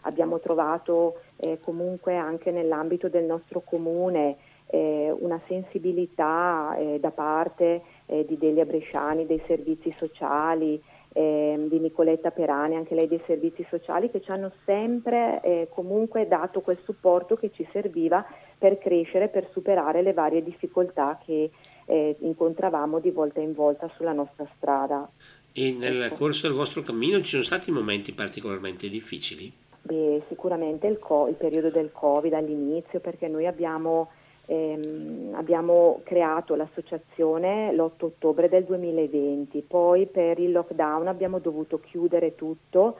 Abbiamo 0.03 0.41
trovato 0.41 1.21
eh, 1.37 1.61
comunque 1.63 2.17
anche 2.17 2.51
nell'ambito 2.51 3.09
del 3.09 3.25
nostro 3.25 3.61
comune 3.61 4.37
eh, 4.67 5.15
una 5.17 5.41
sensibilità 5.47 6.75
eh, 6.77 6.99
da 6.99 7.11
parte 7.11 7.83
di 8.11 8.37
Delia 8.37 8.65
Bresciani, 8.65 9.25
dei 9.25 9.41
servizi 9.47 9.93
sociali, 9.97 10.83
eh, 11.13 11.67
di 11.69 11.79
Nicoletta 11.79 12.31
Perani, 12.31 12.77
anche 12.77 12.95
lei 12.95 13.09
dei 13.09 13.23
servizi 13.27 13.67
sociali, 13.69 14.11
che 14.11 14.21
ci 14.21 14.31
hanno 14.31 14.53
sempre 14.65 15.41
eh, 15.43 15.69
comunque 15.71 16.29
dato 16.29 16.61
quel 16.61 16.79
supporto 16.85 17.37
che 17.37 17.51
ci 17.53 17.67
serviva 17.73 18.25
per 18.57 18.79
crescere, 18.79 19.29
per 19.29 19.49
superare 19.53 20.03
le 20.03 20.13
varie 20.13 20.43
difficoltà 20.43 21.19
che 21.25 21.51
eh, 21.87 22.17
incontravamo 22.21 23.01
di 23.01 23.11
volta 23.11 23.41
in 23.41 23.55
volta 23.55 23.91
sulla 23.97 24.13
nostra 24.13 24.47
strada. 24.57 25.11
E 25.53 25.73
nel 25.73 26.03
ecco. 26.03 26.17
corso 26.17 26.47
del 26.47 26.57
vostro 26.57 26.83
cammino 26.83 27.19
ci 27.19 27.31
sono 27.31 27.43
stati 27.43 27.71
momenti 27.73 28.13
particolarmente 28.13 28.89
difficili? 28.89 29.53
Beh, 29.83 30.23
sicuramente 30.29 30.87
il, 30.87 30.99
co- 30.99 31.27
il 31.27 31.35
periodo 31.35 31.71
del 31.71 31.91
Covid 31.91 32.33
all'inizio, 32.35 33.01
perché 33.01 33.27
noi 33.27 33.47
abbiamo 33.47 34.11
ehm, 34.51 35.33
abbiamo 35.35 36.01
creato 36.03 36.57
l'associazione 36.57 37.73
l'8 37.73 38.05
ottobre 38.05 38.49
del 38.49 38.65
2020, 38.65 39.65
poi 39.67 40.07
per 40.07 40.41
il 40.41 40.51
lockdown 40.51 41.07
abbiamo 41.07 41.39
dovuto 41.39 41.79
chiudere 41.79 42.35
tutto, 42.35 42.97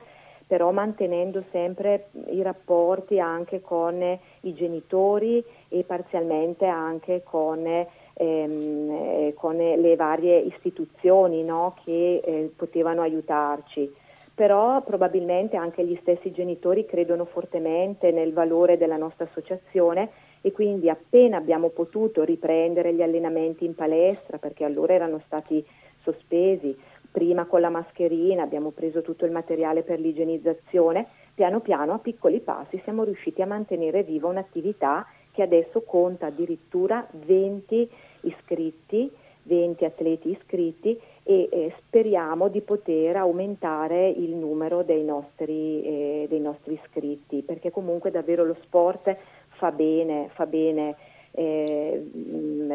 però 0.47 0.71
mantenendo 0.71 1.43
sempre 1.51 2.11
i 2.29 2.43
rapporti 2.43 3.19
anche 3.19 3.61
con 3.61 4.01
i 4.41 4.55
genitori 4.55 5.45
e 5.69 5.83
parzialmente 5.83 6.67
anche 6.67 7.23
con, 7.25 7.67
ehm, 7.67 8.91
eh, 8.91 9.35
con 9.37 9.57
le 9.57 9.97
varie 9.97 10.39
istituzioni 10.39 11.43
no, 11.43 11.75
che 11.85 12.21
eh, 12.25 12.53
potevano 12.55 13.03
aiutarci. 13.03 13.93
Però 14.35 14.81
probabilmente 14.83 15.57
anche 15.57 15.85
gli 15.85 15.99
stessi 16.01 16.33
genitori 16.33 16.87
credono 16.87 17.27
fortemente 17.27 18.11
nel 18.11 18.33
valore 18.33 18.79
della 18.79 18.97
nostra 18.97 19.27
associazione 19.27 20.11
e 20.41 20.53
quindi 20.53 20.89
appena 20.89 21.37
abbiamo 21.37 21.69
potuto 21.69 22.25
riprendere 22.25 22.95
gli 22.95 23.03
allenamenti 23.03 23.65
in 23.65 23.75
palestra, 23.75 24.39
perché 24.39 24.65
allora 24.65 24.95
erano 24.95 25.21
stati 25.27 25.65
sospesi, 26.03 26.77
prima 27.11 27.45
con 27.45 27.61
la 27.61 27.71
mascherina, 27.71 28.43
abbiamo 28.43 28.71
preso 28.71 29.03
tutto 29.03 29.25
il 29.25 29.33
materiale 29.33 29.83
per 29.83 29.99
l'igienizzazione, 29.99 31.07
piano 31.35 31.61
piano 31.61 31.93
a 31.93 31.99
piccoli 31.99 32.41
passi 32.41 32.81
siamo 32.85 33.05
riusciti 33.05 33.43
a 33.43 33.47
mantenere 33.47 34.03
viva 34.03 34.29
un'attività 34.29 35.07
che 35.33 35.43
adesso 35.43 35.83
conta 35.83 36.27
addirittura 36.27 37.07
20 37.13 37.89
iscritti, 38.23 39.11
20 39.45 39.85
atleti 39.85 40.31
iscritti 40.31 41.01
e 41.23 41.49
eh, 41.51 41.75
speriamo 41.87 42.49
di 42.49 42.61
poter 42.61 43.17
aumentare 43.17 44.09
il 44.09 44.35
numero 44.35 44.83
dei 44.83 45.05
nostri, 45.05 45.83
eh, 45.83 46.27
dei 46.29 46.41
nostri, 46.41 46.75
iscritti, 46.75 47.43
perché 47.43 47.71
comunque 47.71 48.11
davvero 48.11 48.45
lo 48.45 48.57
sport 48.63 49.17
fa 49.61 49.71
bene, 49.71 50.31
fa 50.33 50.47
bene. 50.47 50.97
Eh, 51.33 52.11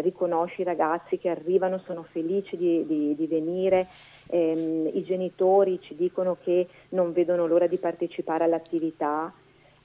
riconosci 0.01 0.61
i 0.61 0.63
ragazzi 0.63 1.17
che 1.17 1.29
arrivano, 1.29 1.79
sono 1.79 2.03
felici 2.03 2.55
di, 2.55 2.85
di, 2.85 3.15
di 3.15 3.27
venire, 3.27 3.87
ehm, 4.27 4.89
i 4.93 5.03
genitori 5.03 5.81
ci 5.81 5.95
dicono 5.95 6.37
che 6.41 6.67
non 6.89 7.11
vedono 7.11 7.47
l'ora 7.47 7.67
di 7.67 7.77
partecipare 7.77 8.43
all'attività. 8.43 9.33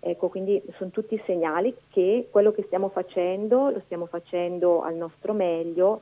Ecco, 0.03 0.29
quindi 0.29 0.63
sono 0.77 0.91
tutti 0.91 1.21
segnali 1.27 1.75
che 1.91 2.29
quello 2.31 2.53
che 2.53 2.63
stiamo 2.63 2.89
facendo 2.89 3.69
lo 3.69 3.83
stiamo 3.85 4.07
facendo 4.07 4.81
al 4.81 4.95
nostro 4.95 5.35
meglio 5.35 6.01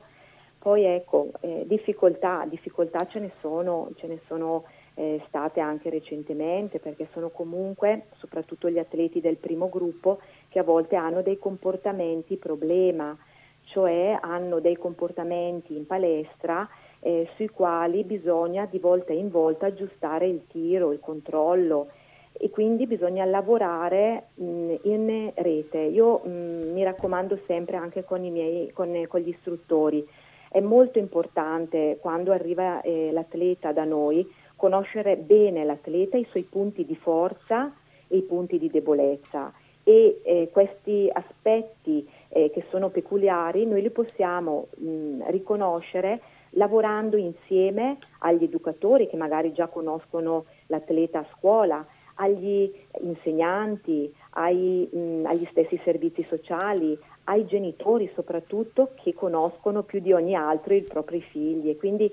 poi 0.59 0.83
ecco, 0.83 1.31
eh, 1.39 1.63
difficoltà, 1.65 2.45
difficoltà 2.47 3.05
ce 3.07 3.19
ne 3.19 3.31
sono, 3.39 3.91
ce 3.95 4.07
ne 4.07 4.19
sono 4.27 4.65
eh, 4.99 5.21
state 5.27 5.61
anche 5.61 5.89
recentemente 5.89 6.79
perché 6.79 7.07
sono 7.13 7.29
comunque 7.29 8.07
soprattutto 8.17 8.69
gli 8.69 8.79
atleti 8.79 9.21
del 9.21 9.37
primo 9.37 9.69
gruppo 9.69 10.19
che 10.49 10.59
a 10.59 10.63
volte 10.63 10.97
hanno 10.97 11.21
dei 11.21 11.37
comportamenti 11.39 12.35
problema, 12.35 13.17
cioè 13.63 14.17
hanno 14.19 14.59
dei 14.59 14.75
comportamenti 14.75 15.73
in 15.73 15.85
palestra 15.85 16.67
eh, 16.99 17.29
sui 17.35 17.47
quali 17.47 18.03
bisogna 18.03 18.67
di 18.69 18.77
volta 18.77 19.13
in 19.13 19.29
volta 19.29 19.67
aggiustare 19.67 20.27
il 20.27 20.45
tiro, 20.47 20.91
il 20.91 20.99
controllo 20.99 21.91
e 22.33 22.49
quindi 22.49 22.85
bisogna 22.85 23.23
lavorare 23.23 24.31
mh, 24.33 24.75
in 24.81 25.31
rete. 25.33 25.77
Io 25.77 26.17
mh, 26.17 26.73
mi 26.73 26.83
raccomando 26.83 27.39
sempre 27.47 27.77
anche 27.77 28.03
con, 28.03 28.19
miei, 28.19 28.69
con, 28.73 29.05
con 29.07 29.21
gli 29.21 29.29
istruttori, 29.29 30.05
è 30.51 30.59
molto 30.59 30.99
importante 30.99 31.99
quando 32.01 32.33
arriva 32.33 32.81
eh, 32.81 33.11
l'atleta 33.13 33.71
da 33.71 33.85
noi 33.85 34.38
conoscere 34.59 35.15
bene 35.15 35.63
l'atleta, 35.63 36.17
i 36.17 36.27
suoi 36.29 36.43
punti 36.43 36.85
di 36.85 36.95
forza 36.95 37.73
e 38.07 38.17
i 38.17 38.21
punti 38.23 38.59
di 38.59 38.69
debolezza. 38.69 39.53
E 39.83 40.19
eh, 40.23 40.49
questi 40.51 41.09
aspetti 41.11 42.07
eh, 42.27 42.51
che 42.53 42.65
sono 42.69 42.89
peculiari 42.89 43.65
noi 43.65 43.81
li 43.81 43.89
possiamo 43.89 44.67
mh, 44.75 45.29
riconoscere 45.29 46.19
lavorando 46.51 47.15
insieme 47.15 47.97
agli 48.19 48.43
educatori 48.43 49.07
che 49.07 49.15
magari 49.15 49.53
già 49.53 49.67
conoscono 49.67 50.45
l'atleta 50.67 51.19
a 51.19 51.27
scuola, 51.37 51.85
agli 52.15 52.69
insegnanti, 53.01 54.13
ai, 54.31 54.89
mh, 54.91 55.25
agli 55.25 55.47
stessi 55.51 55.79
servizi 55.85 56.25
sociali, 56.27 56.99
ai 57.25 57.45
genitori 57.45 58.11
soprattutto 58.13 58.91
che 59.01 59.13
conoscono 59.13 59.83
più 59.83 60.01
di 60.01 60.11
ogni 60.11 60.35
altro 60.35 60.73
i 60.73 60.81
propri 60.81 61.21
figli. 61.21 61.69
E 61.69 61.77
quindi 61.77 62.11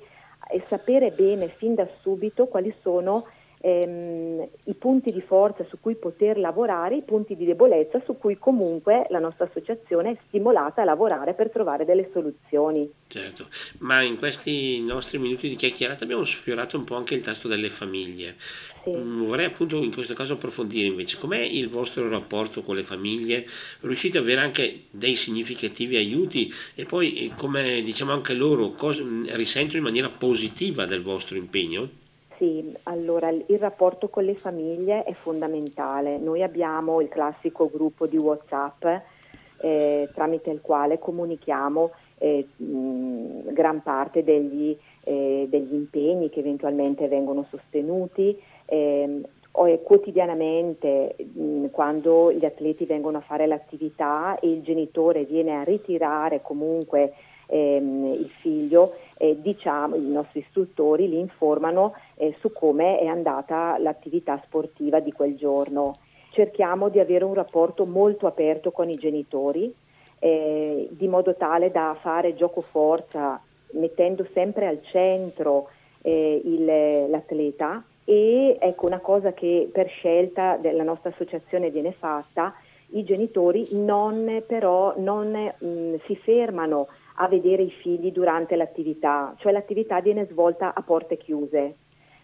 e 0.48 0.64
sapere 0.68 1.10
bene 1.10 1.48
fin 1.48 1.74
da 1.74 1.86
subito 2.00 2.46
quali 2.46 2.74
sono 2.82 3.26
ehm, 3.66 4.46
i 4.64 4.74
punti 4.74 5.12
di 5.12 5.20
forza 5.20 5.64
su 5.68 5.78
cui 5.80 5.96
poter 5.96 6.38
lavorare, 6.38 6.96
i 6.96 7.02
punti 7.02 7.34
di 7.34 7.44
debolezza 7.44 8.00
su 8.04 8.16
cui 8.16 8.38
comunque 8.38 9.06
la 9.10 9.18
nostra 9.18 9.46
associazione 9.46 10.12
è 10.12 10.16
stimolata 10.28 10.82
a 10.82 10.84
lavorare 10.84 11.34
per 11.34 11.50
trovare 11.50 11.84
delle 11.84 12.08
soluzioni. 12.12 12.88
Certo, 13.08 13.46
ma 13.78 14.02
in 14.02 14.18
questi 14.18 14.80
nostri 14.82 15.18
minuti 15.18 15.48
di 15.48 15.56
chiacchierata 15.56 16.04
abbiamo 16.04 16.24
sfiorato 16.24 16.76
un 16.76 16.84
po' 16.84 16.94
anche 16.94 17.14
il 17.14 17.22
tasto 17.22 17.48
delle 17.48 17.68
famiglie. 17.68 18.36
Sì. 18.84 18.90
Mm, 18.90 19.24
vorrei 19.24 19.46
appunto 19.46 19.82
in 19.82 19.92
questo 19.92 20.14
caso 20.14 20.34
approfondire 20.34 20.86
invece 20.86 21.18
com'è 21.18 21.40
il 21.40 21.68
vostro 21.68 22.08
rapporto 22.08 22.62
con 22.62 22.76
le 22.76 22.84
famiglie, 22.84 23.46
riuscite 23.80 24.18
ad 24.18 24.24
avere 24.24 24.42
anche 24.42 24.82
dei 24.90 25.16
significativi 25.16 25.96
aiuti 25.96 26.52
e 26.76 26.84
poi 26.84 27.26
eh, 27.26 27.30
come 27.34 27.82
diciamo 27.82 28.12
anche 28.12 28.34
loro 28.34 28.70
cosa, 28.72 29.02
mm, 29.02 29.24
risentono 29.30 29.78
in 29.78 29.84
maniera 29.84 30.08
positiva 30.08 30.86
del 30.86 31.02
vostro 31.02 31.36
impegno? 31.36 32.04
Sì, 32.38 32.74
allora 32.84 33.30
il 33.30 33.58
rapporto 33.58 34.08
con 34.08 34.24
le 34.24 34.34
famiglie 34.34 35.04
è 35.04 35.12
fondamentale. 35.14 36.18
Noi 36.18 36.42
abbiamo 36.42 37.00
il 37.00 37.08
classico 37.08 37.70
gruppo 37.72 38.06
di 38.06 38.18
WhatsApp 38.18 38.84
eh, 39.58 40.08
tramite 40.12 40.50
il 40.50 40.60
quale 40.60 40.98
comunichiamo 40.98 41.90
eh, 42.18 42.46
mh, 42.56 43.52
gran 43.52 43.82
parte 43.82 44.22
degli, 44.22 44.76
eh, 45.04 45.46
degli, 45.48 45.74
impegni 45.74 46.28
che 46.28 46.40
eventualmente 46.40 47.08
vengono 47.08 47.46
sostenuti. 47.50 48.38
Ehm, 48.66 49.24
quotidianamente 49.82 51.16
mh, 51.16 51.66
quando 51.70 52.30
gli 52.30 52.44
atleti 52.44 52.84
vengono 52.84 53.18
a 53.18 53.22
fare 53.22 53.46
l'attività 53.46 54.38
e 54.38 54.50
il 54.50 54.62
genitore 54.62 55.24
viene 55.24 55.56
a 55.56 55.62
ritirare 55.62 56.42
comunque 56.42 57.14
ehm, 57.46 58.12
il 58.12 58.30
figlio, 58.40 58.94
eh, 59.16 59.40
diciamo, 59.40 59.96
i 59.96 60.10
nostri 60.10 60.40
istruttori 60.40 61.08
li 61.08 61.18
informano 61.18 61.94
eh, 62.16 62.34
su 62.40 62.52
come 62.52 62.98
è 62.98 63.06
andata 63.06 63.78
l'attività 63.78 64.40
sportiva 64.44 65.00
di 65.00 65.12
quel 65.12 65.36
giorno. 65.36 65.96
Cerchiamo 66.30 66.88
di 66.88 66.98
avere 66.98 67.24
un 67.24 67.34
rapporto 67.34 67.86
molto 67.86 68.26
aperto 68.26 68.70
con 68.70 68.90
i 68.90 68.96
genitori, 68.96 69.74
eh, 70.18 70.88
di 70.90 71.08
modo 71.08 71.34
tale 71.34 71.70
da 71.70 71.96
fare 72.00 72.34
gioco 72.34 72.60
forza 72.60 73.40
mettendo 73.72 74.26
sempre 74.32 74.66
al 74.66 74.80
centro 74.82 75.68
eh, 76.02 76.40
il, 76.44 77.10
l'atleta 77.10 77.82
e 78.04 78.56
ecco 78.60 78.86
una 78.86 79.00
cosa 79.00 79.32
che 79.32 79.68
per 79.72 79.88
scelta 79.88 80.56
della 80.56 80.84
nostra 80.84 81.10
associazione 81.10 81.70
viene 81.70 81.92
fatta, 81.92 82.54
i 82.90 83.04
genitori 83.04 83.68
non 83.72 84.44
però 84.46 84.94
non 84.96 85.32
mh, 85.32 85.96
si 86.06 86.16
fermano 86.16 86.86
a 87.16 87.28
vedere 87.28 87.62
i 87.62 87.70
figli 87.70 88.12
durante 88.12 88.54
l'attività, 88.56 89.34
cioè 89.38 89.50
l'attività 89.50 90.00
viene 90.00 90.26
svolta 90.30 90.72
a 90.74 90.82
porte 90.82 91.16
chiuse, 91.16 91.74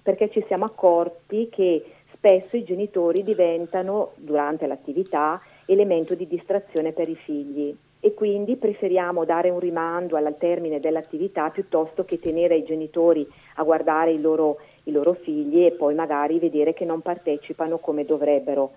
perché 0.03 0.31
ci 0.31 0.45
siamo 0.47 0.65
accorti 0.65 1.49
che 1.51 1.85
spesso 2.15 2.57
i 2.57 2.65
genitori 2.65 3.23
diventano 3.23 4.13
durante 4.17 4.67
l'attività 4.67 5.41
elemento 5.67 6.15
di 6.15 6.27
distrazione 6.27 6.93
per 6.93 7.09
i 7.09 7.17
figli. 7.17 7.75
E 8.05 8.15
quindi 8.15 8.57
preferiamo 8.57 9.25
dare 9.25 9.51
un 9.51 9.61
rimando 9.61 10.17
al 10.17 10.35
termine 10.37 10.81
dell'attività 10.81 11.51
piuttosto 11.51 12.05
che 12.05 12.19
tenere 12.19 12.57
i 12.57 12.65
genitori 12.65 13.27
a 13.57 13.63
guardare 13.63 14.13
i 14.13 14.21
loro, 14.21 14.59
i 14.85 14.93
loro 14.93 15.13
figli 15.13 15.65
e 15.65 15.73
poi 15.73 15.95
magari 15.95 16.41
vedere 16.41 16.75
che 16.75 16.85
non 16.85 17.01
partecipano 17.01 17.79
come 17.79 18.05
dovrebbero, 18.05 18.73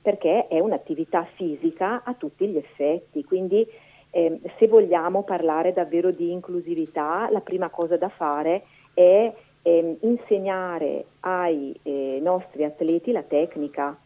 perché 0.00 0.48
è 0.48 0.58
un'attività 0.60 1.26
fisica 1.34 2.02
a 2.04 2.14
tutti 2.14 2.46
gli 2.46 2.56
effetti, 2.56 3.22
quindi 3.22 3.66
eh, 4.10 4.40
se 4.58 4.66
vogliamo 4.66 5.24
parlare 5.24 5.72
davvero 5.74 6.10
di 6.10 6.32
inclusività, 6.32 7.28
la 7.30 7.40
prima 7.40 7.68
cosa 7.68 7.96
da 7.96 8.08
fare 8.08 8.62
è 8.94 9.32
eh, 9.62 9.96
insegnare 10.00 11.04
ai 11.20 11.78
eh, 11.82 12.18
nostri 12.22 12.64
atleti 12.64 13.12
la 13.12 13.22
tecnica. 13.22 13.96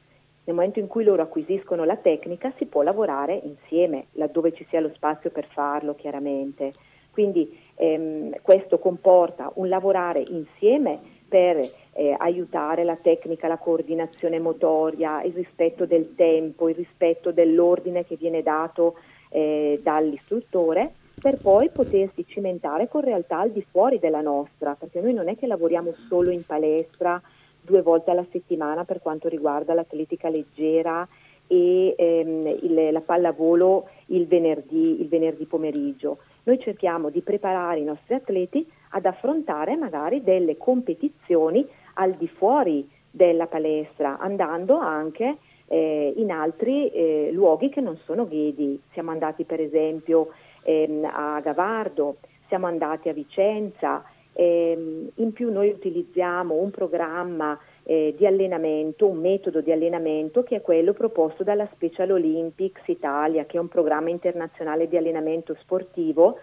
Nel 0.46 0.54
momento 0.54 0.78
in 0.78 0.88
cui 0.88 1.04
loro 1.04 1.22
acquisiscono 1.22 1.84
la 1.84 1.96
tecnica 1.96 2.52
si 2.58 2.66
può 2.66 2.82
lavorare 2.82 3.40
insieme, 3.44 4.06
laddove 4.12 4.52
ci 4.52 4.66
sia 4.68 4.80
lo 4.80 4.90
spazio 4.94 5.30
per 5.30 5.46
farlo 5.46 5.94
chiaramente. 5.94 6.72
Quindi 7.10 7.58
ehm, 7.76 8.34
questo 8.42 8.78
comporta 8.78 9.50
un 9.54 9.68
lavorare 9.68 10.20
insieme 10.20 10.98
per 11.28 11.58
eh, 11.92 12.14
aiutare 12.18 12.84
la 12.84 12.96
tecnica, 12.96 13.48
la 13.48 13.56
coordinazione 13.56 14.38
motoria, 14.38 15.22
il 15.22 15.32
rispetto 15.32 15.86
del 15.86 16.14
tempo, 16.14 16.68
il 16.68 16.74
rispetto 16.74 17.32
dell'ordine 17.32 18.04
che 18.04 18.16
viene 18.16 18.42
dato 18.42 18.96
eh, 19.30 19.80
dall'istruttore 19.82 20.92
per 21.24 21.38
poi 21.38 21.70
potersi 21.70 22.26
cimentare 22.26 22.86
con 22.86 23.00
realtà 23.00 23.38
al 23.38 23.50
di 23.50 23.64
fuori 23.70 23.98
della 23.98 24.20
nostra, 24.20 24.76
perché 24.78 25.00
noi 25.00 25.14
non 25.14 25.30
è 25.30 25.38
che 25.38 25.46
lavoriamo 25.46 25.94
solo 26.06 26.28
in 26.28 26.44
palestra 26.44 27.18
due 27.62 27.80
volte 27.80 28.10
alla 28.10 28.26
settimana 28.30 28.84
per 28.84 29.00
quanto 29.00 29.28
riguarda 29.28 29.72
l'atletica 29.72 30.28
leggera 30.28 31.08
e 31.46 31.94
ehm, 31.96 32.58
il, 32.60 32.92
la 32.92 33.00
pallavolo 33.00 33.88
il 34.08 34.26
venerdì, 34.26 35.00
il 35.00 35.08
venerdì 35.08 35.46
pomeriggio. 35.46 36.18
Noi 36.42 36.58
cerchiamo 36.58 37.08
di 37.08 37.22
preparare 37.22 37.80
i 37.80 37.84
nostri 37.84 38.12
atleti 38.12 38.70
ad 38.90 39.06
affrontare 39.06 39.76
magari 39.76 40.22
delle 40.22 40.58
competizioni 40.58 41.66
al 41.94 42.12
di 42.16 42.28
fuori 42.28 42.86
della 43.10 43.46
palestra, 43.46 44.18
andando 44.18 44.76
anche 44.76 45.38
eh, 45.68 46.12
in 46.16 46.30
altri 46.30 46.90
eh, 46.90 47.30
luoghi 47.32 47.70
che 47.70 47.80
non 47.80 47.96
sono 48.04 48.28
Ghedi. 48.28 48.78
Siamo 48.92 49.10
andati 49.10 49.44
per 49.44 49.62
esempio 49.62 50.28
ehm, 50.64 51.04
a 51.04 51.40
Gavardo, 51.40 52.16
siamo 52.48 52.66
andati 52.66 53.08
a 53.08 53.12
Vicenza, 53.12 54.04
ehm, 54.32 55.10
in 55.14 55.32
più 55.32 55.52
noi 55.52 55.68
utilizziamo 55.68 56.54
un 56.54 56.70
programma 56.70 57.58
eh, 57.84 58.14
di 58.16 58.26
allenamento, 58.26 59.06
un 59.06 59.18
metodo 59.18 59.60
di 59.60 59.70
allenamento 59.70 60.42
che 60.42 60.56
è 60.56 60.60
quello 60.60 60.92
proposto 60.92 61.44
dalla 61.44 61.68
Special 61.72 62.10
Olympics 62.10 62.82
Italia, 62.86 63.44
che 63.44 63.56
è 63.56 63.60
un 63.60 63.68
programma 63.68 64.10
internazionale 64.10 64.88
di 64.88 64.96
allenamento 64.96 65.54
sportivo 65.60 66.38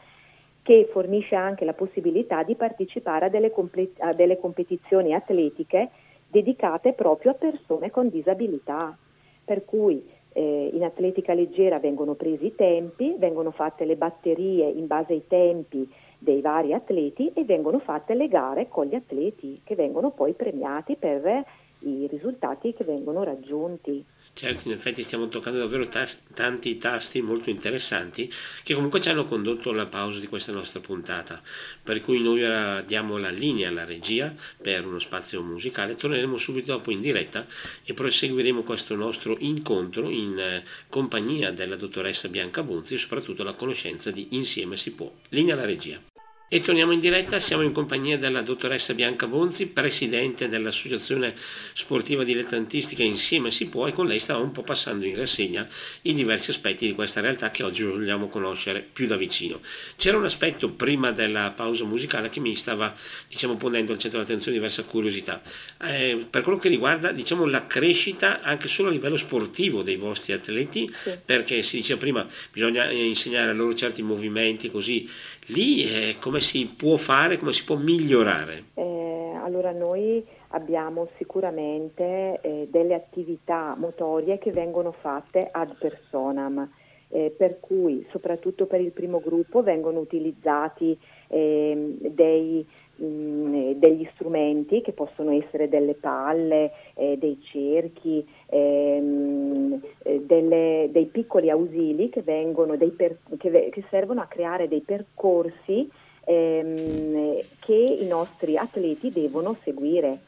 che 0.64 0.88
fornisce 0.92 1.36
anche 1.36 1.66
la 1.66 1.74
possibilità 1.74 2.44
di 2.44 2.56
partecipare 2.56 3.26
a 3.26 3.30
delle, 3.30 3.52
comple- 3.52 3.94
a 3.98 4.14
delle 4.14 4.40
competizioni 4.40 5.14
atletiche 5.14 5.90
dedicate 6.28 6.94
proprio 6.94 7.32
a 7.32 7.36
persone 7.36 7.90
con 7.90 8.10
disabilità. 8.10 8.96
Per 9.44 9.66
cui 9.66 10.08
eh, 10.34 10.70
in 10.74 10.84
atletica 10.84 11.34
leggera 11.34 11.80
vengono 11.80 12.14
presi 12.14 12.48
i 12.48 12.56
tempi, 12.56 13.16
vengono 13.18 13.52
fatte 13.52 13.86
le 13.86 13.96
batterie 13.96 14.68
in 14.68 14.88
base 14.88 15.14
ai 15.14 15.24
tempi 15.28 15.90
dei 16.18 16.42
vari 16.42 16.74
atleti 16.74 17.32
e 17.34 17.44
vengono 17.44 17.80
fatte 17.80 18.14
le 18.14 18.28
gare 18.28 18.68
con 18.68 18.86
gli 18.86 18.96
atleti 18.96 19.62
che 19.64 19.76
vengono 19.76 20.12
poi 20.12 20.34
premiati 20.34 20.96
per 20.96 21.44
i 21.80 22.08
risultati 22.08 22.74
che 22.74 22.84
vengono 22.84 23.24
raggiunti. 23.24 24.06
Certo, 24.34 24.68
in 24.68 24.74
effetti 24.74 25.04
stiamo 25.04 25.28
toccando 25.28 25.60
davvero 25.60 25.88
tas- 25.88 26.24
tanti 26.34 26.78
tasti 26.78 27.22
molto 27.22 27.50
interessanti 27.50 28.32
che 28.64 28.74
comunque 28.74 29.02
ci 29.02 29.10
hanno 29.10 29.26
condotto 29.26 29.70
alla 29.70 29.86
pausa 29.86 30.20
di 30.20 30.28
questa 30.28 30.52
nostra 30.52 30.80
puntata, 30.80 31.42
per 31.84 32.02
cui 32.02 32.22
noi 32.22 32.44
ora 32.44 32.82
diamo 32.82 33.18
la 33.18 33.30
linea 33.30 33.68
alla 33.68 33.84
regia 33.84 34.34
per 34.60 34.86
uno 34.86 35.00
spazio 35.00 35.44
musicale, 35.44 35.96
torneremo 35.96 36.38
subito 36.38 36.72
dopo 36.72 36.92
in 36.92 37.02
diretta 37.02 37.46
e 37.84 37.94
proseguiremo 37.94 38.64
questo 38.64 38.96
nostro 38.96 39.36
incontro 39.40 40.10
in 40.10 40.40
eh, 40.40 40.64
compagnia 40.88 41.52
della 41.52 41.76
dottoressa 41.76 42.30
Bianca 42.30 42.64
Bonzi 42.64 42.96
e 42.96 42.98
soprattutto 42.98 43.44
la 43.44 43.54
conoscenza 43.54 44.12
di 44.12 44.30
Insieme 44.32 44.78
si 44.78 44.92
può. 44.94 45.14
Linea 45.30 45.54
alla 45.54 45.66
regia. 45.66 46.11
E 46.54 46.60
torniamo 46.60 46.92
in 46.92 47.00
diretta, 47.00 47.40
siamo 47.40 47.64
in 47.64 47.72
compagnia 47.72 48.18
della 48.18 48.42
dottoressa 48.42 48.94
Bianca 48.94 49.26
Bonzi, 49.26 49.68
presidente 49.68 50.50
dell'Associazione 50.50 51.34
Sportiva 51.72 52.26
Dilettantistica 52.26 53.04
Insieme 53.04 53.52
si 53.52 53.70
può 53.70 53.88
e 53.88 53.94
con 53.94 54.06
lei 54.06 54.20
stava 54.20 54.42
un 54.42 54.52
po' 54.52 54.62
passando 54.62 55.06
in 55.06 55.16
rassegna 55.16 55.66
i 56.02 56.14
diversi 56.14 56.50
aspetti 56.50 56.86
di 56.86 56.94
questa 56.94 57.22
realtà 57.22 57.52
che 57.52 57.64
oggi 57.64 57.84
vogliamo 57.84 58.28
conoscere 58.28 58.82
più 58.82 59.08
da 59.08 59.16
vicino. 59.16 59.62
C'era 59.96 60.18
un 60.18 60.26
aspetto 60.26 60.70
prima 60.72 61.12
della 61.12 61.54
pausa 61.56 61.86
musicale 61.86 62.28
che 62.28 62.42
mi 62.42 62.54
stava 62.54 62.94
diciamo, 63.30 63.56
ponendo 63.56 63.94
al 63.94 63.98
centro 63.98 64.20
dell'attenzione 64.20 64.58
diversa 64.58 64.84
curiosità, 64.84 65.42
eh, 65.86 66.26
per 66.30 66.42
quello 66.42 66.58
che 66.58 66.68
riguarda 66.68 67.14
diciamo, 67.14 67.46
la 67.46 67.66
crescita 67.66 68.42
anche 68.42 68.68
solo 68.68 68.90
a 68.90 68.92
livello 68.92 69.16
sportivo 69.16 69.84
dei 69.84 69.96
vostri 69.96 70.34
atleti, 70.34 70.94
sì. 71.02 71.18
perché 71.24 71.64
si 71.64 71.78
diceva 71.78 71.98
prima 71.98 72.28
bisogna 72.52 72.92
insegnare 72.92 73.52
a 73.52 73.54
loro 73.54 73.74
certi 73.74 74.02
movimenti 74.02 74.70
così, 74.70 75.10
lì 75.48 75.84
eh, 75.84 76.18
come 76.20 76.40
si 76.40 76.68
può 76.68 76.98
fare, 76.98 77.38
come 77.38 77.52
si 77.54 77.64
può 77.64 77.76
migliorare? 77.76 78.64
Eh, 78.74 79.34
allora 79.42 79.72
noi 79.72 80.26
abbiamo 80.50 81.10
sicuramente 81.18 82.40
eh, 82.42 82.68
delle 82.70 82.94
attività 82.94 83.76
motorie 83.78 84.38
che 84.38 84.52
vengono 84.52 84.92
fatte 84.92 85.48
ad 85.52 85.76
personam. 85.78 86.70
Eh, 87.14 87.36
per 87.38 87.60
cui 87.60 88.08
soprattutto 88.10 88.68
per 88.68 88.80
il 88.80 88.94
primo 88.94 89.20
gruppo 89.20 89.62
vengono 89.62 90.00
utilizzati 90.00 90.98
eh, 91.28 91.98
dei, 92.00 92.66
degli 93.02 94.08
strumenti 94.14 94.82
che 94.82 94.92
possono 94.92 95.32
essere 95.32 95.68
delle 95.68 95.96
palle, 95.96 96.72
eh, 96.94 97.18
dei 97.18 97.40
cerchi, 97.42 98.26
ehm, 98.46 99.82
eh, 100.04 100.22
delle, 100.24 100.90
dei 100.92 101.06
piccoli 101.06 101.50
ausili 101.50 102.10
che, 102.10 102.22
per, 102.22 103.18
che, 103.38 103.70
che 103.72 103.84
servono 103.90 104.22
a 104.22 104.28
creare 104.28 104.68
dei 104.68 104.82
percorsi 104.82 105.90
ehm, 106.26 107.40
che 107.60 107.74
i 107.74 108.06
nostri 108.06 108.58
atleti 108.58 109.12
devono 109.12 109.58
seguire. 109.64 110.20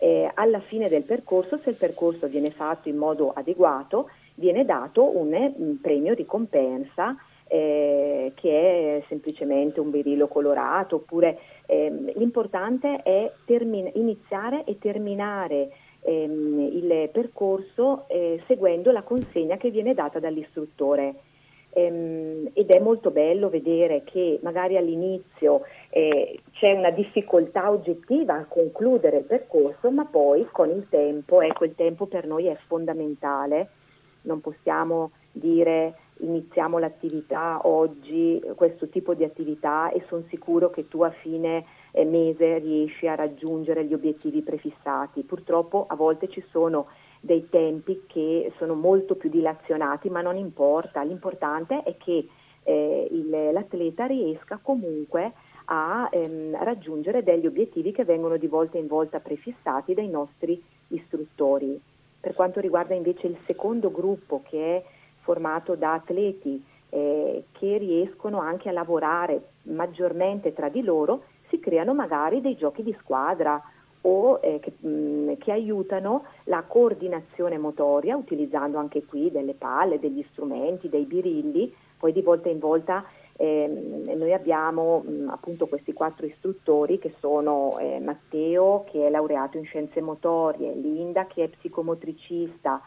Eh, 0.00 0.30
alla 0.34 0.60
fine 0.60 0.88
del 0.88 1.02
percorso, 1.02 1.58
se 1.64 1.70
il 1.70 1.76
percorso 1.76 2.28
viene 2.28 2.50
fatto 2.50 2.88
in 2.88 2.96
modo 2.96 3.32
adeguato, 3.32 4.10
viene 4.34 4.64
dato 4.64 5.16
un, 5.16 5.32
un 5.56 5.80
premio 5.80 6.14
ricompensa 6.14 7.16
eh, 7.48 8.32
che 8.34 8.98
è 8.98 9.04
semplicemente 9.08 9.80
un 9.80 9.90
berilo 9.90 10.28
colorato, 10.28 10.96
oppure 10.96 11.38
ehm, 11.66 12.12
l'importante 12.14 13.02
è 13.02 13.32
termin- 13.44 13.90
iniziare 13.94 14.64
e 14.64 14.78
terminare 14.78 15.70
ehm, 16.02 16.60
il 16.72 17.08
percorso 17.10 18.04
eh, 18.08 18.42
seguendo 18.46 18.92
la 18.92 19.02
consegna 19.02 19.56
che 19.56 19.70
viene 19.70 19.94
data 19.94 20.18
dall'istruttore. 20.18 21.14
Ehm, 21.70 22.50
ed 22.54 22.70
è 22.70 22.80
molto 22.80 23.10
bello 23.10 23.50
vedere 23.50 24.02
che 24.02 24.38
magari 24.42 24.76
all'inizio 24.76 25.62
eh, 25.90 26.40
c'è 26.52 26.72
una 26.72 26.90
difficoltà 26.90 27.70
oggettiva 27.70 28.34
a 28.34 28.46
concludere 28.46 29.18
il 29.18 29.24
percorso, 29.24 29.90
ma 29.90 30.04
poi 30.06 30.46
con 30.50 30.70
il 30.70 30.86
tempo, 30.88 31.42
ecco 31.42 31.64
il 31.64 31.74
tempo 31.74 32.06
per 32.06 32.26
noi 32.26 32.46
è 32.46 32.56
fondamentale, 32.66 33.68
non 34.22 34.40
possiamo 34.40 35.10
dire 35.30 35.94
iniziamo 36.20 36.78
l'attività 36.78 37.60
oggi, 37.64 38.40
questo 38.54 38.88
tipo 38.88 39.14
di 39.14 39.24
attività 39.24 39.90
e 39.90 40.04
sono 40.08 40.24
sicuro 40.28 40.70
che 40.70 40.88
tu 40.88 41.02
a 41.02 41.10
fine 41.10 41.64
eh, 41.92 42.04
mese 42.04 42.58
riesci 42.58 43.06
a 43.06 43.14
raggiungere 43.14 43.84
gli 43.84 43.94
obiettivi 43.94 44.42
prefissati. 44.42 45.22
Purtroppo 45.22 45.86
a 45.88 45.94
volte 45.94 46.28
ci 46.28 46.44
sono 46.50 46.86
dei 47.20 47.48
tempi 47.48 48.04
che 48.06 48.52
sono 48.58 48.74
molto 48.74 49.16
più 49.16 49.28
dilazionati, 49.28 50.08
ma 50.08 50.20
non 50.20 50.36
importa, 50.36 51.02
l'importante 51.02 51.82
è 51.82 51.96
che 51.96 52.28
eh, 52.62 53.08
il, 53.10 53.28
l'atleta 53.52 54.06
riesca 54.06 54.58
comunque 54.62 55.32
a 55.66 56.08
ehm, 56.10 56.62
raggiungere 56.62 57.22
degli 57.22 57.46
obiettivi 57.46 57.92
che 57.92 58.04
vengono 58.04 58.36
di 58.36 58.46
volta 58.46 58.78
in 58.78 58.86
volta 58.86 59.20
prefissati 59.20 59.94
dai 59.94 60.08
nostri 60.08 60.62
istruttori. 60.88 61.80
Per 62.20 62.34
quanto 62.34 62.60
riguarda 62.60 62.94
invece 62.94 63.26
il 63.26 63.36
secondo 63.46 63.90
gruppo 63.90 64.42
che 64.48 64.76
è 64.76 64.84
formato 65.28 65.74
da 65.74 65.92
atleti 65.92 66.64
eh, 66.88 67.44
che 67.52 67.76
riescono 67.76 68.40
anche 68.40 68.70
a 68.70 68.72
lavorare 68.72 69.48
maggiormente 69.64 70.54
tra 70.54 70.70
di 70.70 70.82
loro, 70.82 71.24
si 71.50 71.60
creano 71.60 71.92
magari 71.92 72.40
dei 72.40 72.56
giochi 72.56 72.82
di 72.82 72.96
squadra 72.98 73.62
o 74.02 74.40
eh, 74.42 74.58
che, 74.58 74.72
mh, 74.78 74.88
mm, 74.88 75.32
che, 75.36 75.52
aiutano 75.52 76.24
la 76.44 76.64
coordinazione 76.66 77.58
motoria 77.58 78.16
utilizzando 78.16 78.78
anche 78.78 79.04
qui 79.04 79.30
delle 79.30 79.52
palle, 79.52 79.98
degli 79.98 80.24
strumenti, 80.30 80.88
dei 80.88 81.04
birilli, 81.04 81.74
poi 81.98 82.12
di 82.12 82.22
volta 82.22 82.48
in 82.48 82.58
volta 82.58 83.04
eh, 83.36 83.66
noi 84.16 84.32
abbiamo 84.32 85.00
mh, 85.04 85.10
mm, 85.10 85.28
appunto 85.28 85.66
questi 85.66 85.92
quattro 85.92 86.24
istruttori 86.24 86.98
che 86.98 87.16
sono 87.20 87.78
eh, 87.78 88.00
Matteo 88.00 88.86
che 88.90 89.06
è 89.06 89.10
laureato 89.10 89.58
in 89.58 89.64
scienze 89.64 90.00
motorie, 90.00 90.72
Linda 90.72 91.26
che 91.26 91.44
è 91.44 91.48
psicomotricista, 91.48 92.80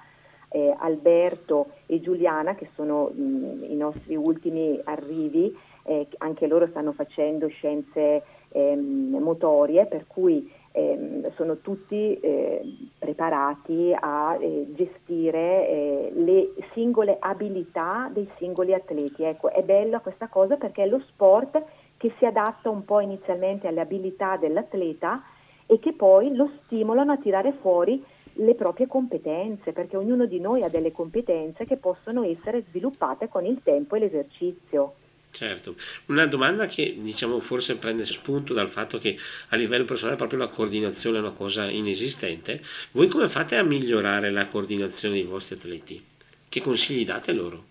eh, 0.52 0.76
Alberto 0.78 1.72
e 1.86 2.02
Giuliana 2.02 2.56
che 2.56 2.70
sono 2.76 3.12
mh, 3.14 3.66
i 3.70 3.76
nostri 3.76 4.16
ultimi 4.16 4.80
arrivi, 4.84 5.56
eh, 5.84 6.08
anche 6.20 6.48
loro 6.48 6.68
stanno 6.68 6.92
facendo 6.92 7.48
scienze 7.48 8.24
ehm, 8.50 9.18
motorie 9.20 9.86
per 9.86 10.06
cui 10.08 10.50
eh, 10.74 11.22
sono 11.36 11.58
tutti 11.58 12.18
eh, 12.20 12.62
preparati 12.98 13.94
a 13.98 14.38
eh, 14.40 14.68
gestire 14.74 15.68
eh, 15.68 16.12
le 16.16 16.54
singole 16.74 17.18
abilità 17.20 18.10
dei 18.14 18.30
singoli 18.38 18.74
atleti. 18.74 19.24
Ecco, 19.24 19.50
è 19.52 19.64
bella 19.64 20.00
questa 20.00 20.28
cosa 20.28 20.56
perché 20.56 20.84
è 20.84 20.88
lo 20.88 21.02
sport 21.08 21.62
che 21.98 22.14
si 22.18 22.26
adatta 22.26 22.70
un 22.70 22.86
po' 22.86 23.00
inizialmente 23.00 23.68
alle 23.68 23.82
abilità 23.82 24.38
dell'atleta 24.38 25.24
e 25.66 25.80
che 25.80 25.94
poi 25.94 26.36
lo 26.36 26.50
stimolano 26.64 27.12
a 27.12 27.18
tirare 27.18 27.54
fuori 27.62 28.04
le 28.34 28.56
proprie 28.56 28.88
competenze, 28.88 29.72
perché 29.72 29.98
ognuno 29.98 30.26
di 30.26 30.40
noi 30.40 30.64
ha 30.64 30.70
delle 30.70 30.92
competenze 30.92 31.66
che 31.66 31.78
possono 31.78 32.24
essere 32.24 32.64
sviluppate 32.70 33.28
con 33.28 33.46
il 33.46 33.60
tempo 33.64 33.96
e 33.96 34.00
l'esercizio. 34.00 34.94
Certo, 35.32 35.76
una 36.08 36.26
domanda 36.26 36.68
che 36.68 36.98
diciamo 37.00 37.40
forse 37.40 37.78
prende 37.78 38.06
spunto 38.06 38.54
dal 38.54 38.68
fatto 38.68 38.98
che 38.98 39.18
a 39.50 39.56
livello 39.56 39.86
personale 39.86 40.18
proprio 40.18 40.40
la 40.40 40.50
coordinazione 40.50 41.18
è 41.18 41.22
una 41.22 41.32
cosa 41.32 41.70
inesistente. 41.70 42.62
Voi 42.92 43.08
come 43.08 43.30
fate 43.30 43.56
a 43.56 43.64
migliorare 43.64 44.30
la 44.30 44.48
coordinazione 44.48 45.16
dei 45.16 45.24
vostri 45.24 45.56
atleti? 45.56 46.04
Che 46.50 46.62
consigli 46.62 47.06
date 47.06 47.32
loro? 47.32 47.64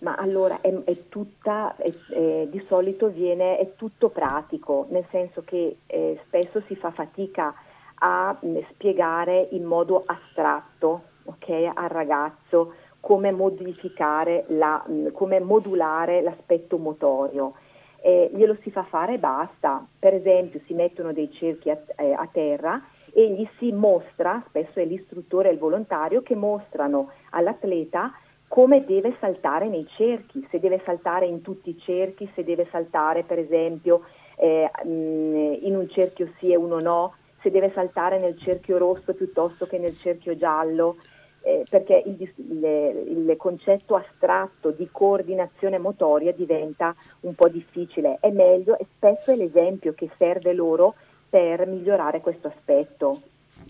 Ma 0.00 0.16
allora 0.16 0.60
è, 0.60 0.74
è 0.84 1.08
tutta, 1.08 1.74
è, 1.76 1.90
è, 2.12 2.46
di 2.50 2.62
solito 2.66 3.08
viene, 3.08 3.56
è 3.58 3.76
tutto 3.76 4.08
pratico, 4.08 4.88
nel 4.90 5.06
senso 5.10 5.42
che 5.42 5.76
eh, 5.86 6.20
spesso 6.26 6.60
si 6.66 6.74
fa 6.74 6.90
fatica 6.90 7.54
a 7.98 8.36
mh, 8.38 8.58
spiegare 8.70 9.48
in 9.52 9.64
modo 9.64 10.02
astratto 10.06 11.02
okay, 11.24 11.70
al 11.72 11.88
ragazzo 11.88 12.74
come 13.00 13.30
modificare, 13.30 14.44
la, 14.48 14.84
come 15.12 15.38
modulare 15.40 16.22
l'aspetto 16.22 16.76
motorio. 16.76 17.54
Eh, 18.02 18.30
glielo 18.34 18.56
si 18.62 18.70
fa 18.70 18.82
fare 18.84 19.14
e 19.14 19.18
basta. 19.18 19.86
Per 19.98 20.12
esempio 20.12 20.60
si 20.66 20.74
mettono 20.74 21.12
dei 21.12 21.30
cerchi 21.32 21.70
a, 21.70 21.78
eh, 21.96 22.12
a 22.12 22.28
terra 22.30 22.82
e 23.12 23.30
gli 23.30 23.48
si 23.58 23.72
mostra, 23.72 24.42
spesso 24.48 24.80
è 24.80 24.84
l'istruttore 24.84 25.48
e 25.48 25.52
il 25.52 25.58
volontario 25.58 26.22
che 26.22 26.34
mostrano 26.34 27.10
all'atleta 27.30 28.12
come 28.48 28.84
deve 28.84 29.16
saltare 29.18 29.68
nei 29.68 29.86
cerchi, 29.96 30.46
se 30.50 30.60
deve 30.60 30.80
saltare 30.84 31.26
in 31.26 31.42
tutti 31.42 31.70
i 31.70 31.78
cerchi, 31.78 32.30
se 32.34 32.44
deve 32.44 32.66
saltare 32.70 33.22
per 33.22 33.38
esempio 33.38 34.02
eh, 34.36 34.70
in 34.84 35.74
un 35.76 35.88
cerchio 35.88 36.30
sì 36.38 36.52
e 36.52 36.56
uno 36.56 36.78
no, 36.78 37.14
se 37.46 37.50
deve 37.52 37.70
saltare 37.72 38.18
nel 38.18 38.36
cerchio 38.38 38.76
rosso 38.76 39.14
piuttosto 39.14 39.66
che 39.66 39.78
nel 39.78 39.96
cerchio 39.96 40.36
giallo 40.36 40.96
eh, 41.42 41.64
perché 41.70 42.02
il, 42.04 42.20
il, 42.20 43.28
il, 43.28 43.36
concetto 43.36 43.94
astratto 43.94 44.72
di 44.72 44.88
coordinazione 44.90 45.78
motoria 45.78 46.32
diventa 46.32 46.92
un 47.20 47.36
po' 47.36 47.48
difficile. 47.48 48.18
È 48.18 48.30
meglio 48.30 48.76
e 48.76 48.86
spesso 48.96 49.30
è 49.30 49.36
l'esempio 49.36 49.94
che 49.94 50.10
serve 50.18 50.52
loro 50.54 50.96
per 51.28 51.68
migliorare 51.68 52.20
questo 52.20 52.48
aspetto. 52.48 53.20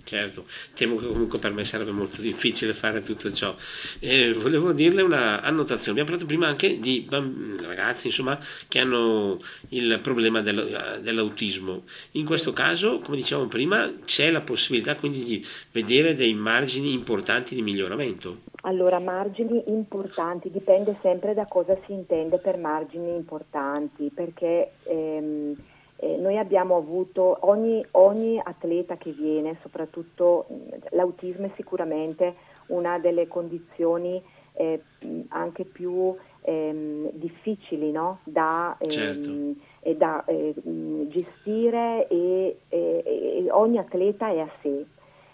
Certo, 0.06 0.44
temo 0.72 0.96
che 0.96 1.06
comunque 1.06 1.40
per 1.40 1.52
me 1.52 1.64
sarebbe 1.64 1.90
molto 1.90 2.20
difficile 2.20 2.72
fare 2.72 3.02
tutto 3.02 3.32
ciò. 3.32 3.54
Eh, 3.98 4.32
volevo 4.32 4.72
dirle 4.72 5.02
una 5.02 5.42
annotazione, 5.42 5.98
abbiamo 6.00 6.10
parlato 6.10 6.26
prima 6.26 6.46
anche 6.46 6.78
di 6.78 7.04
bamb- 7.06 7.60
ragazzi 7.62 8.06
insomma, 8.06 8.38
che 8.68 8.78
hanno 8.78 9.40
il 9.70 9.98
problema 10.00 10.40
dello, 10.42 10.64
dell'autismo. 11.00 11.82
In 12.12 12.24
questo 12.24 12.52
caso, 12.52 13.00
come 13.00 13.16
dicevamo 13.16 13.48
prima, 13.48 13.92
c'è 14.04 14.30
la 14.30 14.42
possibilità 14.42 14.94
quindi 14.94 15.24
di 15.24 15.46
vedere 15.72 16.14
dei 16.14 16.34
margini 16.34 16.92
importanti 16.92 17.56
di 17.56 17.62
miglioramento. 17.62 18.42
Allora, 18.62 19.00
margini 19.00 19.64
importanti, 19.66 20.50
dipende 20.50 20.96
sempre 21.02 21.34
da 21.34 21.46
cosa 21.46 21.76
si 21.84 21.92
intende 21.92 22.38
per 22.38 22.56
margini 22.58 23.14
importanti, 23.14 24.10
perché 24.12 24.72
ehm, 24.84 25.52
eh, 25.52 25.75
noi 26.36 26.38
abbiamo 26.38 26.76
avuto 26.76 27.38
ogni, 27.40 27.84
ogni, 27.92 28.40
atleta 28.42 28.96
che 28.96 29.10
viene, 29.12 29.56
soprattutto 29.62 30.46
l'autismo 30.90 31.46
è 31.46 31.50
sicuramente 31.56 32.34
una 32.66 32.98
delle 32.98 33.26
condizioni 33.26 34.22
eh, 34.52 34.82
anche 35.28 35.64
più 35.64 36.14
ehm, 36.42 37.10
difficili 37.12 37.90
no? 37.90 38.20
da, 38.24 38.76
ehm, 38.78 38.90
certo. 38.90 39.30
da 39.96 40.24
eh, 40.26 40.54
gestire 41.08 42.06
e, 42.08 42.58
e, 42.68 43.46
ogni 43.50 43.78
atleta 43.78 44.28
è 44.28 44.40
a 44.40 44.50
sé. 44.60 44.84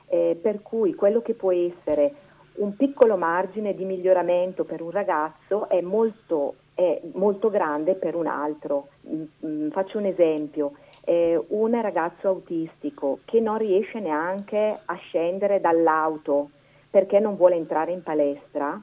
Eh, 0.07 0.39
per 0.41 0.61
cui 0.61 0.95
quello 0.95 1.23
che 1.23 1.33
può 1.33 1.53
essere 1.53 2.15
un 2.55 2.77
piccolo 2.77 3.17
margine 3.17 3.75
di 3.75 3.85
miglioramento 3.85 4.65
per 4.65 4.83
un 4.83 4.91
ragazzo 4.91 5.69
è 5.71 5.81
molto 5.81 6.57
è 6.75 7.01
molto 7.15 7.51
grande 7.51 7.95
per 7.95 8.15
un 8.15 8.27
altro. 8.27 8.89
Mm, 9.07 9.69
faccio 9.71 9.99
un 9.99 10.07
esempio, 10.07 10.73
eh, 11.05 11.43
un 11.49 11.81
ragazzo 11.81 12.29
autistico 12.29 13.21
che 13.25 13.41
non 13.41 13.59
riesce 13.59 14.01
neanche 14.01 14.79
a 14.85 14.95
scendere 14.95 15.61
dall'auto 15.61 16.51
perché 16.91 17.19
non 17.19 17.37
vuole 17.37 17.57
entrare 17.57 17.93
in 17.93 18.03
palestra 18.03 18.81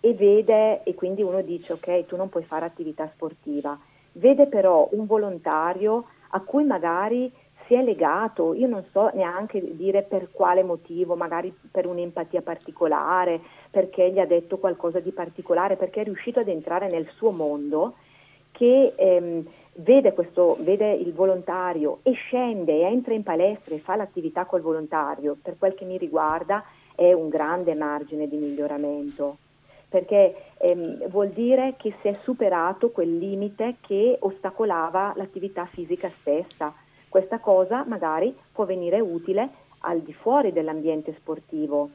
e 0.00 0.14
vede, 0.14 0.82
e 0.82 0.94
quindi 0.94 1.22
uno 1.22 1.42
dice 1.42 1.74
ok, 1.74 2.06
tu 2.06 2.16
non 2.16 2.30
puoi 2.30 2.42
fare 2.44 2.64
attività 2.64 3.08
sportiva, 3.12 3.78
vede 4.12 4.46
però 4.46 4.88
un 4.92 5.06
volontario 5.06 6.06
a 6.30 6.40
cui 6.40 6.64
magari 6.64 7.30
si 7.66 7.74
è 7.74 7.82
legato, 7.82 8.54
io 8.54 8.66
non 8.66 8.84
so 8.90 9.10
neanche 9.14 9.76
dire 9.76 10.02
per 10.02 10.30
quale 10.32 10.64
motivo, 10.64 11.14
magari 11.14 11.54
per 11.70 11.86
un'empatia 11.86 12.42
particolare, 12.42 13.40
perché 13.70 14.10
gli 14.10 14.18
ha 14.18 14.26
detto 14.26 14.58
qualcosa 14.58 14.98
di 14.98 15.12
particolare, 15.12 15.76
perché 15.76 16.00
è 16.00 16.04
riuscito 16.04 16.40
ad 16.40 16.48
entrare 16.48 16.88
nel 16.88 17.08
suo 17.14 17.30
mondo, 17.30 17.94
che 18.50 18.94
ehm, 18.96 19.46
vede, 19.82 20.12
questo, 20.12 20.56
vede 20.60 20.92
il 20.92 21.12
volontario 21.12 21.98
e 22.02 22.12
scende 22.12 22.86
entra 22.86 23.14
in 23.14 23.22
palestra 23.22 23.74
e 23.74 23.80
fa 23.80 23.96
l'attività 23.96 24.44
col 24.44 24.60
volontario, 24.60 25.36
per 25.40 25.56
quel 25.58 25.74
che 25.74 25.84
mi 25.84 25.98
riguarda 25.98 26.64
è 26.94 27.12
un 27.12 27.28
grande 27.28 27.74
margine 27.74 28.28
di 28.28 28.36
miglioramento 28.36 29.38
perché 29.90 30.36
ehm, 30.56 31.08
vuol 31.08 31.30
dire 31.30 31.74
che 31.76 31.92
si 32.00 32.08
è 32.08 32.16
superato 32.22 32.90
quel 32.90 33.18
limite 33.18 33.76
che 33.80 34.16
ostacolava 34.20 35.14
l'attività 35.16 35.66
fisica 35.66 36.08
stessa. 36.20 36.72
Questa 37.08 37.40
cosa 37.40 37.84
magari 37.84 38.34
può 38.52 38.64
venire 38.64 39.00
utile 39.00 39.48
al 39.80 40.00
di 40.00 40.12
fuori 40.12 40.52
dell'ambiente 40.52 41.12
sportivo. 41.18 41.90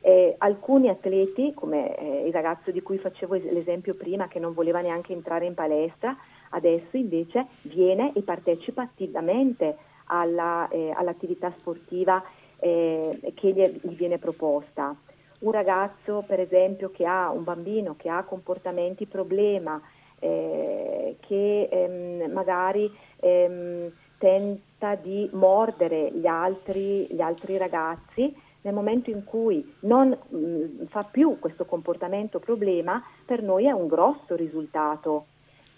Eh, 0.00 0.34
alcuni 0.38 0.88
atleti, 0.88 1.54
come 1.54 1.96
eh, 1.96 2.26
il 2.26 2.32
ragazzo 2.32 2.72
di 2.72 2.82
cui 2.82 2.98
facevo 2.98 3.34
l'esempio 3.34 3.94
prima, 3.94 4.26
che 4.26 4.40
non 4.40 4.52
voleva 4.52 4.80
neanche 4.80 5.12
entrare 5.12 5.46
in 5.46 5.54
palestra, 5.54 6.16
adesso 6.50 6.96
invece 6.96 7.46
viene 7.62 8.12
e 8.14 8.22
partecipa 8.22 8.82
attivamente 8.82 9.76
alla, 10.06 10.68
eh, 10.68 10.90
all'attività 10.90 11.52
sportiva 11.58 12.22
eh, 12.58 13.32
che 13.34 13.52
gli, 13.52 13.88
gli, 13.88 13.96
viene 13.96 14.18
proposta. 14.18 14.94
Un 15.38 15.52
ragazzo, 15.52 16.24
per 16.26 16.40
esempio, 16.40 16.90
che 16.90 17.04
ha 17.04 17.30
un 17.30 17.44
bambino 17.44 17.94
che 17.96 18.08
ha 18.08 18.24
comportamenti 18.24 19.06
problema, 19.06 19.80
eh, 20.18 21.16
che 21.20 21.68
ehm, 21.70 22.32
magari 22.32 22.90
ehm, 23.20 23.90
tenta 24.18 24.94
di 24.94 25.28
mordere 25.32 26.10
gli 26.12 26.26
altri, 26.26 27.06
gli 27.10 27.20
altri 27.20 27.58
ragazzi, 27.58 28.34
nel 28.62 28.74
momento 28.74 29.10
in 29.10 29.24
cui 29.24 29.74
non 29.80 30.08
mh, 30.08 30.36
mm, 30.36 30.84
fa 30.86 31.02
più 31.04 31.38
questo 31.38 31.66
comportamento 31.66 32.38
problema, 32.38 33.02
per 33.24 33.42
noi 33.42 33.66
è 33.66 33.70
un 33.70 33.86
grosso 33.86 34.34
risultato. 34.34 35.26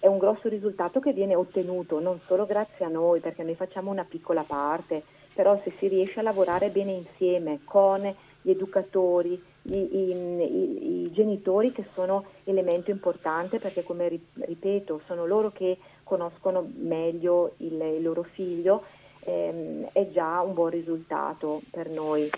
È 0.00 0.06
un 0.06 0.18
grosso 0.18 0.48
risultato 0.48 1.00
che 1.00 1.12
viene 1.12 1.34
ottenuto 1.34 1.98
non 1.98 2.20
solo 2.26 2.46
grazie 2.46 2.84
a 2.84 2.88
noi, 2.88 3.20
perché 3.20 3.42
noi 3.42 3.56
facciamo 3.56 3.90
una 3.90 4.04
piccola 4.04 4.42
parte, 4.42 5.02
però 5.34 5.61
se 5.64 5.72
si 5.78 5.88
riesce 5.88 6.20
a 6.20 6.22
lavorare 6.22 6.70
bene 6.70 6.92
insieme 6.92 7.61
con 7.64 8.14
gli 8.40 8.50
educatori, 8.50 9.40
i, 9.62 9.76
i, 9.76 11.04
i, 11.04 11.12
genitori 11.12 11.72
che 11.72 11.87
sono 11.94 12.24
elemento 12.44 12.90
importante 12.90 13.58
perché 13.58 13.82
come 13.82 14.20
ripeto 14.34 15.02
sono 15.06 15.26
loro 15.26 15.50
che 15.50 15.78
conoscono 16.04 16.66
meglio 16.76 17.54
il, 17.58 17.80
il 17.80 18.02
loro 18.02 18.22
figlio, 18.22 18.84
ehm, 19.20 19.88
è 19.92 20.08
già 20.11 20.40
un 20.40 20.54
buon 20.54 20.70
risultato 20.70 21.62
per 21.70 21.88
noi. 21.88 22.30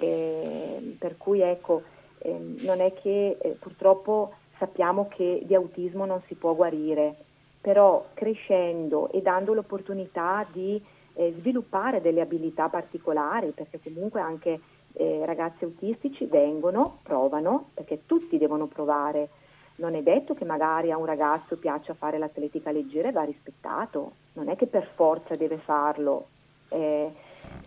Eh, 0.00 0.96
per 0.98 1.18
cui 1.18 1.42
ecco, 1.42 1.82
eh, 2.18 2.56
non 2.60 2.80
è 2.80 2.94
che 2.94 3.36
eh, 3.38 3.50
purtroppo 3.50 4.34
sappiamo 4.62 5.08
che 5.08 5.42
di 5.44 5.56
autismo 5.56 6.04
non 6.04 6.22
si 6.28 6.36
può 6.36 6.54
guarire, 6.54 7.16
però 7.60 8.06
crescendo 8.14 9.10
e 9.10 9.20
dando 9.20 9.54
l'opportunità 9.54 10.46
di 10.52 10.80
eh, 11.14 11.34
sviluppare 11.38 12.00
delle 12.00 12.20
abilità 12.20 12.68
particolari, 12.68 13.50
perché 13.50 13.80
comunque 13.82 14.20
anche 14.20 14.60
eh, 14.92 15.22
ragazzi 15.24 15.64
autistici 15.64 16.26
vengono, 16.26 16.98
provano, 17.02 17.70
perché 17.74 18.02
tutti 18.06 18.38
devono 18.38 18.66
provare 18.66 19.30
non 19.76 19.94
è 19.94 20.02
detto 20.02 20.34
che 20.34 20.44
magari 20.44 20.92
a 20.92 20.98
un 20.98 21.06
ragazzo 21.06 21.56
piaccia 21.56 21.94
fare 21.94 22.18
l'atletica 22.18 22.70
leggera 22.70 23.08
e 23.08 23.12
va 23.12 23.22
rispettato, 23.22 24.12
non 24.34 24.48
è 24.48 24.54
che 24.54 24.66
per 24.66 24.88
forza 24.94 25.34
deve 25.34 25.56
farlo. 25.56 26.26
Eh, 26.68 27.10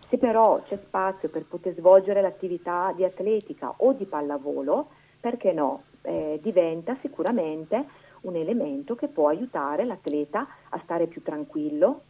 se 0.08 0.16
però 0.16 0.62
c'è 0.62 0.78
spazio 0.86 1.28
per 1.28 1.44
poter 1.44 1.74
svolgere 1.74 2.22
l'attività 2.22 2.92
di 2.96 3.04
atletica 3.04 3.74
o 3.76 3.92
di 3.92 4.06
pallavolo, 4.06 4.88
perché 5.20 5.52
no? 5.52 5.82
Eh, 6.08 6.38
diventa 6.40 6.96
sicuramente 7.00 7.84
un 8.20 8.36
elemento 8.36 8.94
che 8.94 9.08
può 9.08 9.26
aiutare 9.26 9.84
l'atleta 9.84 10.46
a 10.68 10.80
stare 10.84 11.08
più 11.08 11.20
tranquillo, 11.20 12.02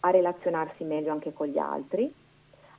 a 0.00 0.10
relazionarsi 0.10 0.84
meglio 0.84 1.10
anche 1.10 1.32
con 1.32 1.48
gli 1.48 1.58
altri, 1.58 2.12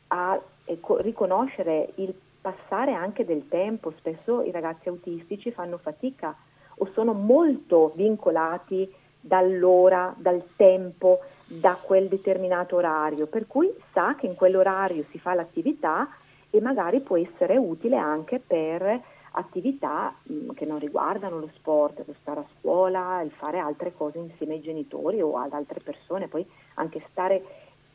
a 0.07 0.41
ecco, 0.63 1.01
riconoscere 1.01 1.89
il 1.95 2.15
passare 2.39 2.93
anche 2.93 3.25
del 3.25 3.49
tempo. 3.49 3.91
Spesso 3.97 4.41
i 4.41 4.51
ragazzi 4.51 4.87
autistici 4.87 5.51
fanno 5.51 5.77
fatica 5.79 6.33
o 6.75 6.89
sono 6.93 7.11
molto 7.11 7.91
vincolati 7.95 8.89
dall'ora, 9.19 10.15
dal 10.17 10.45
tempo, 10.55 11.19
da 11.45 11.77
quel 11.81 12.07
determinato 12.07 12.77
orario, 12.77 13.27
per 13.27 13.47
cui 13.47 13.69
sa 13.91 14.15
che 14.15 14.27
in 14.27 14.35
quell'orario 14.35 15.03
si 15.11 15.19
fa 15.19 15.33
l'attività 15.33 16.07
e 16.49 16.61
magari 16.61 17.01
può 17.01 17.17
essere 17.17 17.57
utile 17.57 17.97
anche 17.97 18.39
per 18.39 19.01
attività 19.35 20.15
mh, 20.23 20.51
che 20.51 20.65
non 20.65 20.79
riguardano 20.79 21.39
lo 21.39 21.49
sport, 21.55 22.03
lo 22.05 22.15
stare 22.21 22.41
a 22.41 22.45
scuola, 22.59 23.21
il 23.21 23.31
fare 23.31 23.59
altre 23.59 23.93
cose 23.93 24.17
insieme 24.19 24.55
ai 24.55 24.61
genitori 24.61 25.21
o 25.21 25.37
ad 25.37 25.53
altre 25.53 25.79
persone, 25.79 26.27
poi 26.27 26.45
anche 26.75 27.03
stare 27.11 27.43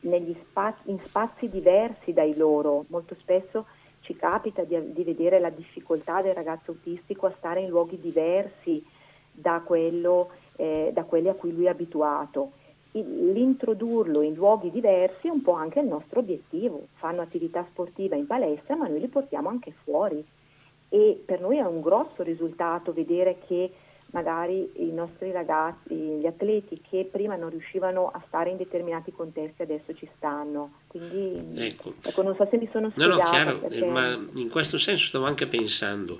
spazi, 0.01 0.90
in 0.90 0.98
spazi 1.01 1.48
diversi 1.48 2.12
dai 2.12 2.37
loro. 2.37 2.85
Molto 2.88 3.14
spesso 3.14 3.66
ci 4.01 4.16
capita 4.16 4.64
di, 4.64 4.92
di, 4.92 5.05
vedere 5.05 5.38
la 5.38 5.51
difficoltà 5.51 6.22
del 6.22 6.35
ragazzo 6.35 6.72
autistico 6.72 7.27
a 7.27 7.35
stare 7.37 7.61
in 7.61 7.68
luoghi 7.68 8.01
diversi 8.01 8.85
da, 9.31 9.61
quello, 9.64 10.31
eh, 10.57 10.90
da 10.92 11.05
quelli 11.05 11.29
a 11.29 11.35
cui 11.35 11.53
lui 11.53 11.66
è 11.66 11.70
abituato. 11.70 12.53
L'introdurlo 12.92 14.22
in 14.22 14.35
luoghi 14.35 14.70
diversi 14.70 15.29
è 15.29 15.31
un 15.31 15.42
po' 15.42 15.53
anche 15.53 15.81
il 15.81 15.87
nostro 15.87 16.20
obiettivo. 16.20 16.87
Fanno 16.94 17.20
attività 17.20 17.64
sportiva 17.70 18.16
in 18.16 18.27
palestra, 18.27 18.74
ma 18.77 18.88
noi 18.88 19.01
li 19.01 19.09
portiamo 19.09 19.48
anche 19.48 19.72
fuori. 19.85 20.24
E 20.88 21.22
per 21.24 21.40
noi 21.40 21.59
è 21.59 21.64
un 21.64 21.81
grosso 21.81 22.22
risultato 22.22 22.92
vedere 22.92 23.38
che 23.46 23.70
magari 24.11 24.70
i 24.77 24.90
nostri 24.90 25.31
ragazzi, 25.33 25.94
gli 25.94 26.27
atleti 26.27 26.81
che 26.88 27.07
prima 27.11 27.37
non 27.37 27.51
riuscivano 27.51 28.09
a 28.09 28.22
stare 28.27 28.51
in 28.51 28.57
determinati 28.57 29.12
contesti 29.12 29.62
adesso 29.62 29.94
ci 29.94 30.09
stanno. 30.16 30.72
Quindi 30.87 31.61
ecco, 31.62 31.92
ecco 32.03 32.22
non 32.22 32.35
so 32.35 32.46
se 32.51 32.57
mi 32.57 32.68
sono 32.72 32.90
spiegata. 32.90 33.16
No, 33.16 33.22
no, 33.22 33.31
chiaro, 33.31 33.59
perché... 33.59 33.85
ma 33.85 34.18
in 34.35 34.48
questo 34.48 34.79
senso 34.79 35.07
stavo 35.09 35.27
anche 35.27 35.46
pensando, 35.46 36.18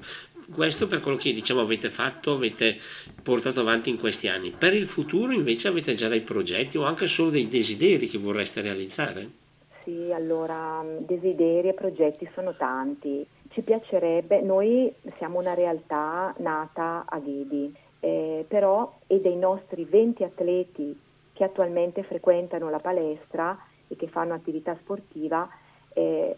questo 0.53 0.87
per 0.87 1.01
quello 1.01 1.17
che 1.17 1.33
diciamo 1.33 1.61
avete 1.61 1.89
fatto, 1.89 2.33
avete 2.33 2.77
portato 3.23 3.61
avanti 3.61 3.91
in 3.91 3.99
questi 3.99 4.29
anni. 4.29 4.51
Per 4.51 4.75
il 4.75 4.87
futuro 4.87 5.33
invece 5.33 5.69
avete 5.69 5.95
già 5.95 6.09
dei 6.09 6.21
progetti 6.21 6.77
o 6.77 6.85
anche 6.85 7.07
solo 7.07 7.31
dei 7.31 7.47
desideri 7.47 8.07
che 8.07 8.19
vorreste 8.19 8.61
realizzare? 8.61 9.47
Sì, 9.85 10.13
allora 10.13 10.85
desideri 10.99 11.69
e 11.69 11.73
progetti 11.73 12.29
sono 12.35 12.53
tanti. 12.55 13.27
Ci 13.49 13.63
piacerebbe, 13.63 14.41
noi 14.41 14.95
siamo 15.17 15.39
una 15.39 15.55
realtà 15.55 16.35
nata 16.39 17.05
a 17.09 17.19
Ghedi, 17.19 17.75
eh, 18.01 18.45
però 18.47 18.93
e 19.07 19.21
dei 19.21 19.37
nostri 19.37 19.85
20 19.85 20.23
atleti 20.23 20.99
che 21.33 21.45
attualmente 21.45 22.03
frequentano 22.03 22.69
la 22.69 22.79
palestra 22.79 23.59
e 23.89 23.97
che 23.97 24.09
fanno 24.09 24.35
attività 24.35 24.77
sportiva, 24.81 25.49
eh, 25.95 26.37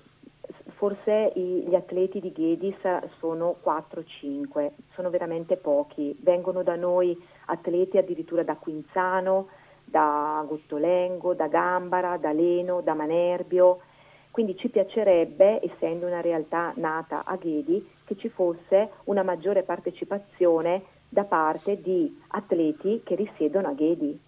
forse 0.77 1.33
i, 1.35 1.65
gli 1.67 1.75
atleti 1.75 2.21
di 2.21 2.33
Ghedis 2.33 2.79
sono 3.19 3.57
4-5, 3.63 4.71
sono 4.95 5.11
veramente 5.11 5.57
pochi, 5.57 6.17
vengono 6.21 6.63
da 6.63 6.77
noi 6.77 7.17
atleti 7.47 7.99
addirittura 7.99 8.43
da 8.43 8.57
Quinzano, 8.57 9.49
da 9.85 10.45
Gottolengo, 10.47 11.35
da 11.35 11.49
Gambara, 11.49 12.17
da 12.17 12.33
Leno, 12.33 12.81
da 12.81 12.95
Manerbio, 12.95 13.81
quindi 14.31 14.57
ci 14.57 14.69
piacerebbe, 14.69 15.61
essendo 15.63 16.07
una 16.07 16.21
realtà 16.21 16.73
nata 16.77 17.25
a 17.25 17.37
Ghedi, 17.37 17.87
che 18.05 18.17
ci 18.17 18.29
fosse 18.29 18.91
una 19.05 19.23
maggiore 19.23 19.63
partecipazione 19.63 20.83
da 21.09 21.25
parte 21.25 21.81
di 21.81 22.21
atleti 22.29 23.03
che 23.05 23.17
risiedono 23.17 23.69
a 23.69 23.73
Ghedi, 23.73 24.19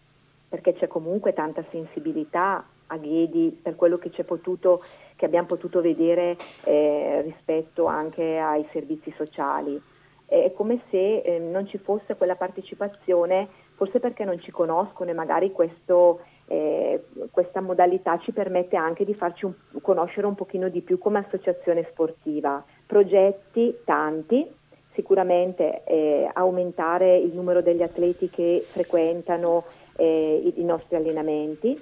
perché 0.48 0.74
c'è 0.74 0.88
comunque 0.88 1.32
tanta 1.32 1.64
sensibilità 1.70 2.66
a 2.88 2.96
Ghedi 2.98 3.58
per 3.62 3.76
quello 3.76 3.98
che, 3.98 4.10
potuto, 4.24 4.82
che 5.16 5.24
abbiamo 5.24 5.46
potuto 5.46 5.80
vedere 5.80 6.36
eh, 6.64 7.22
rispetto 7.22 7.86
anche 7.86 8.38
ai 8.38 8.66
servizi 8.72 9.12
sociali. 9.16 9.80
È 10.26 10.52
come 10.54 10.82
se 10.90 11.18
eh, 11.18 11.38
non 11.38 11.66
ci 11.66 11.78
fosse 11.78 12.16
quella 12.16 12.36
partecipazione, 12.36 13.48
forse 13.74 14.00
perché 14.00 14.24
non 14.24 14.40
ci 14.40 14.50
conoscono 14.50 15.10
e 15.10 15.14
magari 15.14 15.52
questo, 15.52 16.20
eh, 16.46 17.04
questa 17.30 17.60
modalità 17.60 18.18
ci 18.18 18.32
permette 18.32 18.76
anche 18.76 19.04
di 19.04 19.14
farci 19.14 19.44
un, 19.44 19.52
conoscere 19.80 20.26
un 20.26 20.34
pochino 20.34 20.68
di 20.68 20.80
più 20.80 20.98
come 20.98 21.18
associazione 21.18 21.86
sportiva. 21.90 22.62
Progetti 22.86 23.78
tanti, 23.84 24.46
sicuramente 24.94 25.82
eh, 25.84 26.28
aumentare 26.32 27.16
il 27.16 27.32
numero 27.32 27.62
degli 27.62 27.82
atleti 27.82 28.28
che 28.28 28.64
frequentano 28.70 29.64
eh, 29.96 30.42
i, 30.44 30.60
i, 30.60 30.64
nostri 30.64 30.96
allenamenti, 30.96 31.80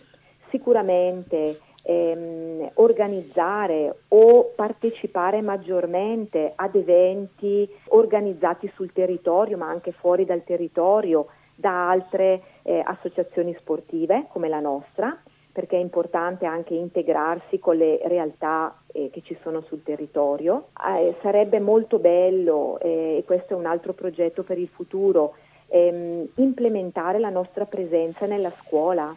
sicuramente 0.51 1.59
ehm, 1.83 2.70
organizzare 2.75 3.94
o 4.09 4.53
partecipare 4.55 5.40
maggiormente 5.40 6.53
ad 6.55 6.75
eventi 6.75 7.68
organizzati 7.88 8.70
sul 8.75 8.92
territorio 8.92 9.57
ma 9.57 9.68
anche 9.68 9.92
fuori 9.92 10.25
dal 10.25 10.44
territorio 10.44 11.27
da 11.55 11.90
altre 11.90 12.42
eh, 12.62 12.83
associazioni 12.85 13.55
sportive 13.59 14.27
come 14.31 14.49
la 14.49 14.61
nostra 14.61 15.18
perché 15.53 15.77
è 15.77 15.81
importante 15.81 16.46
anche 16.46 16.75
integrarsi 16.75 17.59
con 17.59 17.77
le 17.77 18.01
realtà 18.05 18.75
eh, 18.92 19.11
che 19.12 19.20
ci 19.23 19.37
sono 19.42 19.62
sul 19.62 19.83
territorio. 19.83 20.68
Eh, 20.96 21.16
sarebbe 21.23 21.59
molto 21.59 21.99
bello, 21.99 22.79
eh, 22.81 23.16
e 23.18 23.25
questo 23.27 23.55
è 23.55 23.57
un 23.57 23.66
altro 23.66 23.92
progetto 23.92 24.42
per 24.42 24.59
il 24.59 24.68
futuro, 24.68 25.35
ehm, 25.66 26.29
implementare 26.37 27.18
la 27.18 27.31
nostra 27.31 27.64
presenza 27.64 28.27
nella 28.27 28.53
scuola, 28.62 29.14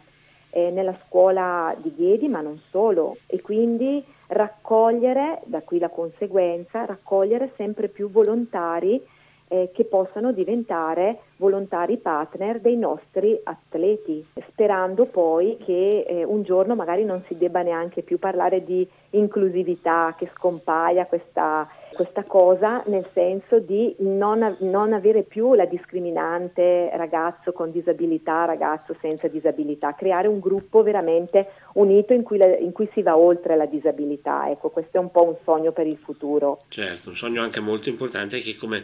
eh, 0.50 0.70
nella 0.70 0.96
scuola 1.06 1.74
di 1.78 1.94
Ghedi, 1.94 2.28
ma 2.28 2.40
non 2.40 2.60
solo, 2.70 3.16
e 3.26 3.40
quindi 3.40 4.04
raccogliere, 4.28 5.42
da 5.44 5.62
qui 5.62 5.78
la 5.78 5.88
conseguenza, 5.88 6.84
raccogliere 6.84 7.52
sempre 7.56 7.88
più 7.88 8.10
volontari 8.10 9.00
eh, 9.48 9.70
che 9.72 9.84
possano 9.84 10.32
diventare 10.32 11.20
volontari 11.44 11.98
partner 11.98 12.58
dei 12.58 12.76
nostri 12.76 13.38
atleti, 13.42 14.24
sperando 14.48 15.04
poi 15.04 15.58
che 15.62 16.06
eh, 16.08 16.24
un 16.24 16.42
giorno 16.42 16.74
magari 16.74 17.04
non 17.04 17.22
si 17.26 17.36
debba 17.36 17.60
neanche 17.60 18.00
più 18.00 18.18
parlare 18.18 18.64
di 18.64 18.88
inclusività, 19.10 20.14
che 20.18 20.30
scompaia 20.34 21.04
questa, 21.04 21.68
questa 21.92 22.24
cosa 22.24 22.82
nel 22.86 23.06
senso 23.12 23.58
di 23.58 23.94
non, 23.98 24.56
non, 24.60 24.92
avere 24.92 25.22
più 25.22 25.54
la 25.54 25.66
discriminante 25.66 26.90
ragazzo 26.94 27.52
con 27.52 27.70
disabilità, 27.70 28.46
ragazzo 28.46 28.96
senza 29.00 29.28
disabilità, 29.28 29.94
creare 29.94 30.28
un 30.28 30.40
gruppo 30.40 30.82
veramente 30.82 31.48
unito 31.74 32.12
in 32.12 32.22
cui, 32.22 32.38
la, 32.38 32.56
in 32.56 32.72
cui 32.72 32.88
si 32.92 33.02
va 33.02 33.16
oltre 33.16 33.54
la 33.56 33.66
disabilità. 33.66 34.50
Ecco, 34.50 34.70
questo 34.70 34.96
è 34.96 35.00
un 35.00 35.10
po' 35.10 35.26
un 35.26 35.36
sogno 35.44 35.72
per 35.72 35.86
il 35.86 35.98
futuro. 35.98 36.62
Certo, 36.68 37.10
un 37.10 37.16
sogno 37.16 37.42
anche 37.42 37.60
molto 37.60 37.88
importante 37.88 38.38
che 38.38 38.56
come 38.56 38.82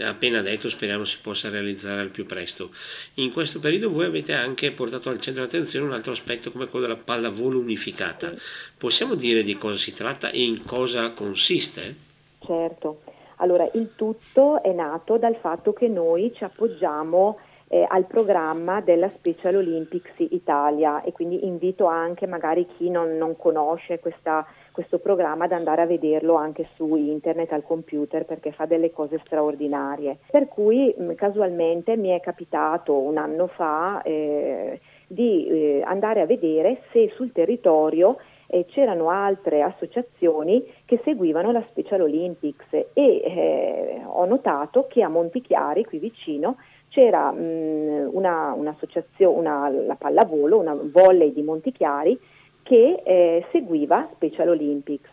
appena 0.00 0.40
detto 0.42 0.68
speriamo 0.68 1.04
si 1.04 1.18
possa 1.20 1.48
realizzare 1.48 2.01
al 2.02 2.10
più 2.10 2.26
presto. 2.26 2.70
In 3.14 3.32
questo 3.32 3.58
periodo 3.60 3.90
voi 3.90 4.04
avete 4.04 4.34
anche 4.34 4.70
portato 4.72 5.08
al 5.08 5.20
centro 5.20 5.44
dell'attenzione 5.44 5.86
un 5.86 5.92
altro 5.92 6.12
aspetto 6.12 6.50
come 6.50 6.66
quello 6.66 6.86
della 6.86 7.00
pallavolo 7.02 7.58
unificata. 7.58 8.32
Possiamo 8.76 9.14
dire 9.14 9.42
di 9.42 9.56
cosa 9.56 9.76
si 9.76 9.92
tratta 9.94 10.30
e 10.30 10.42
in 10.42 10.64
cosa 10.64 11.10
consiste? 11.10 11.94
Certo, 12.44 13.02
allora 13.36 13.68
il 13.74 13.90
tutto 13.96 14.62
è 14.62 14.72
nato 14.72 15.16
dal 15.16 15.36
fatto 15.36 15.72
che 15.72 15.88
noi 15.88 16.32
ci 16.34 16.44
appoggiamo 16.44 17.38
eh, 17.72 17.86
al 17.88 18.04
programma 18.04 18.82
della 18.82 19.10
Special 19.16 19.56
Olympics 19.56 20.12
Italia 20.18 21.02
e 21.02 21.12
quindi 21.12 21.46
invito 21.46 21.86
anche 21.86 22.26
magari 22.26 22.66
chi 22.76 22.90
non, 22.90 23.16
non 23.16 23.34
conosce 23.36 23.98
questa, 23.98 24.46
questo 24.72 24.98
programma 24.98 25.44
ad 25.44 25.52
andare 25.52 25.82
a 25.82 25.86
vederlo 25.86 26.34
anche 26.34 26.68
su 26.74 26.96
internet 26.96 27.52
al 27.52 27.62
computer 27.62 28.24
perché 28.24 28.52
fa 28.52 28.66
delle 28.66 28.90
cose 28.90 29.20
straordinarie. 29.24 30.18
Per 30.30 30.48
cui 30.48 30.92
mh, 30.96 31.14
casualmente 31.14 31.96
mi 31.96 32.08
è 32.08 32.20
capitato 32.20 32.96
un 32.96 33.18
anno 33.18 33.46
fa 33.46 34.02
eh, 34.02 34.80
di 35.06 35.46
eh, 35.46 35.82
andare 35.84 36.22
a 36.22 36.26
vedere 36.26 36.82
se 36.90 37.12
sul 37.14 37.32
territorio 37.32 38.16
eh, 38.46 38.66
c'erano 38.66 39.08
altre 39.08 39.62
associazioni 39.62 40.66
che 40.84 41.00
seguivano 41.04 41.52
la 41.52 41.64
Special 41.70 42.02
Olympics 42.02 42.66
e 42.72 42.90
eh, 42.94 44.02
ho 44.04 44.24
notato 44.26 44.86
che 44.88 45.02
a 45.02 45.08
Montichiari, 45.08 45.84
qui 45.84 45.98
vicino, 45.98 46.56
c'era 46.88 47.30
mh, 47.32 48.10
una, 48.12 48.52
un'associazione, 48.54 49.38
una, 49.38 49.70
la 49.70 49.94
pallavolo, 49.94 50.58
una 50.58 50.76
volley 50.78 51.32
di 51.32 51.42
Montichiari 51.42 52.18
che 52.62 53.02
eh, 53.04 53.46
seguiva 53.50 54.08
Special 54.14 54.48
Olympics, 54.48 55.10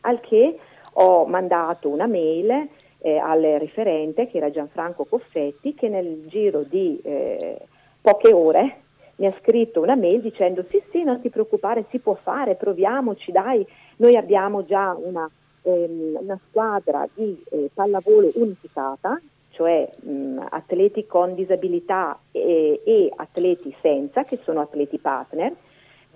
al 0.00 0.20
che 0.20 0.58
ho 0.94 1.26
mandato 1.26 1.88
una 1.88 2.06
mail 2.06 2.68
eh, 2.98 3.18
al 3.18 3.42
referente 3.42 4.28
che 4.28 4.38
era 4.38 4.50
Gianfranco 4.50 5.04
Coffetti 5.04 5.74
che 5.74 5.88
nel 5.88 6.26
giro 6.26 6.62
di 6.62 6.98
eh, 7.02 7.58
poche 8.00 8.32
ore 8.32 8.80
mi 9.16 9.26
ha 9.26 9.32
scritto 9.32 9.80
una 9.80 9.94
mail 9.94 10.20
dicendo 10.20 10.64
sì 10.68 10.82
sì 10.90 11.02
non 11.02 11.20
ti 11.20 11.28
preoccupare 11.28 11.86
si 11.90 11.98
può 11.98 12.14
fare 12.14 12.54
proviamoci 12.54 13.32
dai 13.32 13.66
noi 13.96 14.16
abbiamo 14.16 14.64
già 14.64 14.96
una, 14.98 15.28
ehm, 15.62 16.18
una 16.20 16.38
squadra 16.48 17.06
di 17.14 17.42
eh, 17.50 17.70
pallavolo 17.72 18.30
unificata 18.34 19.20
cioè 19.50 19.90
mh, 20.00 20.46
atleti 20.50 21.06
con 21.06 21.34
disabilità 21.34 22.18
e, 22.30 22.82
e, 22.84 23.10
atleti 23.16 23.74
senza 23.80 24.24
che 24.24 24.38
sono 24.44 24.60
atleti 24.60 24.98
partner 24.98 25.54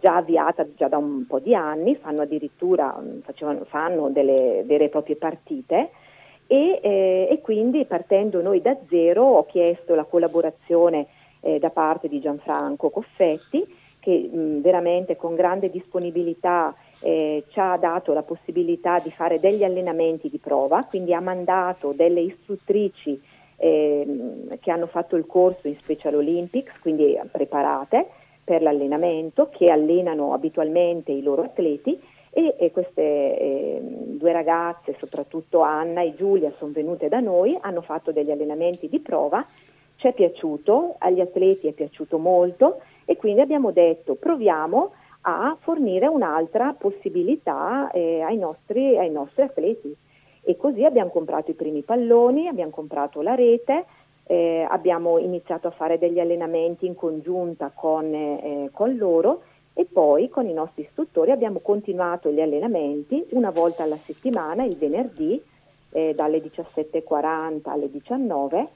già 0.01 0.17
avviata 0.17 0.67
già 0.75 0.89
da 0.89 0.97
un 0.97 1.27
po' 1.27 1.39
di 1.39 1.55
anni 1.55 1.95
fanno 1.97 2.23
addirittura 2.23 3.01
facevano, 3.23 3.65
fanno 3.65 4.09
delle 4.09 4.63
vere 4.65 4.85
e 4.85 4.89
proprie 4.89 5.17
partite 5.17 5.91
e, 6.47 6.81
eh, 6.83 7.29
e 7.31 7.41
quindi 7.41 7.85
partendo 7.85 8.43
noi 8.43 8.61
da 8.61 8.77
zero 8.89 9.23
ho 9.23 9.47
chiesto 9.47 9.95
la 9.95 10.05
collaborazione 10.05 11.07
eh, 11.41 11.59
da 11.59 11.71
parte 11.71 12.09
di 12.09 12.21
Gianfranco 12.21 12.91
Coffetti 12.91 13.65
che 14.01 14.29
mh, 14.33 14.61
veramente 14.61 15.17
con 15.17 15.35
grande 15.35 15.71
disponibilità 15.71 16.75
eh, 17.01 17.45
ci 17.49 17.61
ha 17.61 17.77
dato 17.77 18.13
la 18.13 18.23
possibilità 18.23 18.99
di 18.99 19.11
fare 19.11 19.39
degli 19.39 19.63
allenamenti 19.63 20.29
di 20.29 20.39
prova, 20.39 20.85
quindi 20.85 21.15
ha 21.15 21.21
mandato 21.21 21.93
delle 21.93 22.21
istruttrici 22.21 23.21
eh, 23.57 24.57
che 24.59 24.71
hanno 24.71 24.87
fatto 24.87 25.17
il 25.17 25.27
corso 25.27 25.69
in 25.69 25.77
Special 25.79 26.15
Olympics, 26.15 26.73
quindi 26.81 27.19
preparate 27.31 28.09
per 28.51 28.63
l'allenamento, 28.63 29.49
che 29.49 29.71
allenano 29.71 30.33
abitualmente 30.33 31.13
i 31.13 31.23
loro 31.23 31.43
atleti 31.43 31.97
e, 32.31 32.57
e 32.59 32.73
queste 32.73 33.01
eh, 33.01 33.81
due 33.81 34.33
ragazze, 34.33 34.97
soprattutto 34.99 35.61
Anna 35.61 36.03
e 36.03 36.17
Giulia, 36.17 36.53
sono 36.59 36.73
venute 36.73 37.07
da 37.09 37.21
noi, 37.21 37.57
hanno 37.61 37.81
fatto 37.81 38.11
degli 38.11 38.33
allenamenti 38.33 38.89
di 38.89 38.99
prova 38.99 39.47
ci 40.01 40.09
è 40.09 40.13
piaciuto, 40.15 40.97
agli 40.99 41.21
atleti 41.21 41.69
è 41.69 41.73
piaciuto 41.73 42.19
molto 42.19 42.81
e 43.05 43.17
quindi 43.17 43.43
abbiamo 43.43 43.71
detto 43.71 44.15
proviamo 44.17 44.93
a 45.23 45.57
fornire 45.61 46.07
un'altra 46.07 46.75
possibilità 46.77 47.91
eh, 47.93 48.23
ai, 48.23 48.39
nostri, 48.39 48.99
ai 48.99 49.11
nostri 49.11 49.43
atleti. 49.43 49.95
E 50.43 50.57
così 50.57 50.85
abbiamo 50.85 51.11
comprato 51.11 51.51
i 51.51 51.55
primi 51.55 51.83
palloni, 51.83 52.49
abbiamo 52.49 52.71
comprato 52.71 53.21
la 53.21 53.35
rete, 53.35 53.85
eh, 54.25 54.67
abbiamo 54.69 55.19
iniziato 55.19 55.69
a 55.69 55.73
fare 55.73 55.99
degli 55.99 56.21
allenamenti 56.21 56.87
in 56.87 56.95
congiunta 56.95 57.73
con, 57.75 58.13
eh, 58.15 58.71
con, 58.73 58.97
loro 58.97 59.43
e 59.75 59.85
poi 59.85 60.29
con 60.29 60.47
i 60.47 60.53
nostri 60.53 60.83
istruttori 60.83 61.31
abbiamo 61.31 61.61
continuato 61.61 62.31
gli 62.31 62.41
allenamenti 62.41 63.27
una 63.31 63.51
volta 63.51 63.83
alla 63.83 63.97
settimana, 63.97 64.65
il 64.65 64.77
venerdì, 64.77 65.43
eh, 65.93 66.15
dalle 66.15 66.41
17.40 66.41 67.69
alle 67.69 67.91
19 67.91 68.69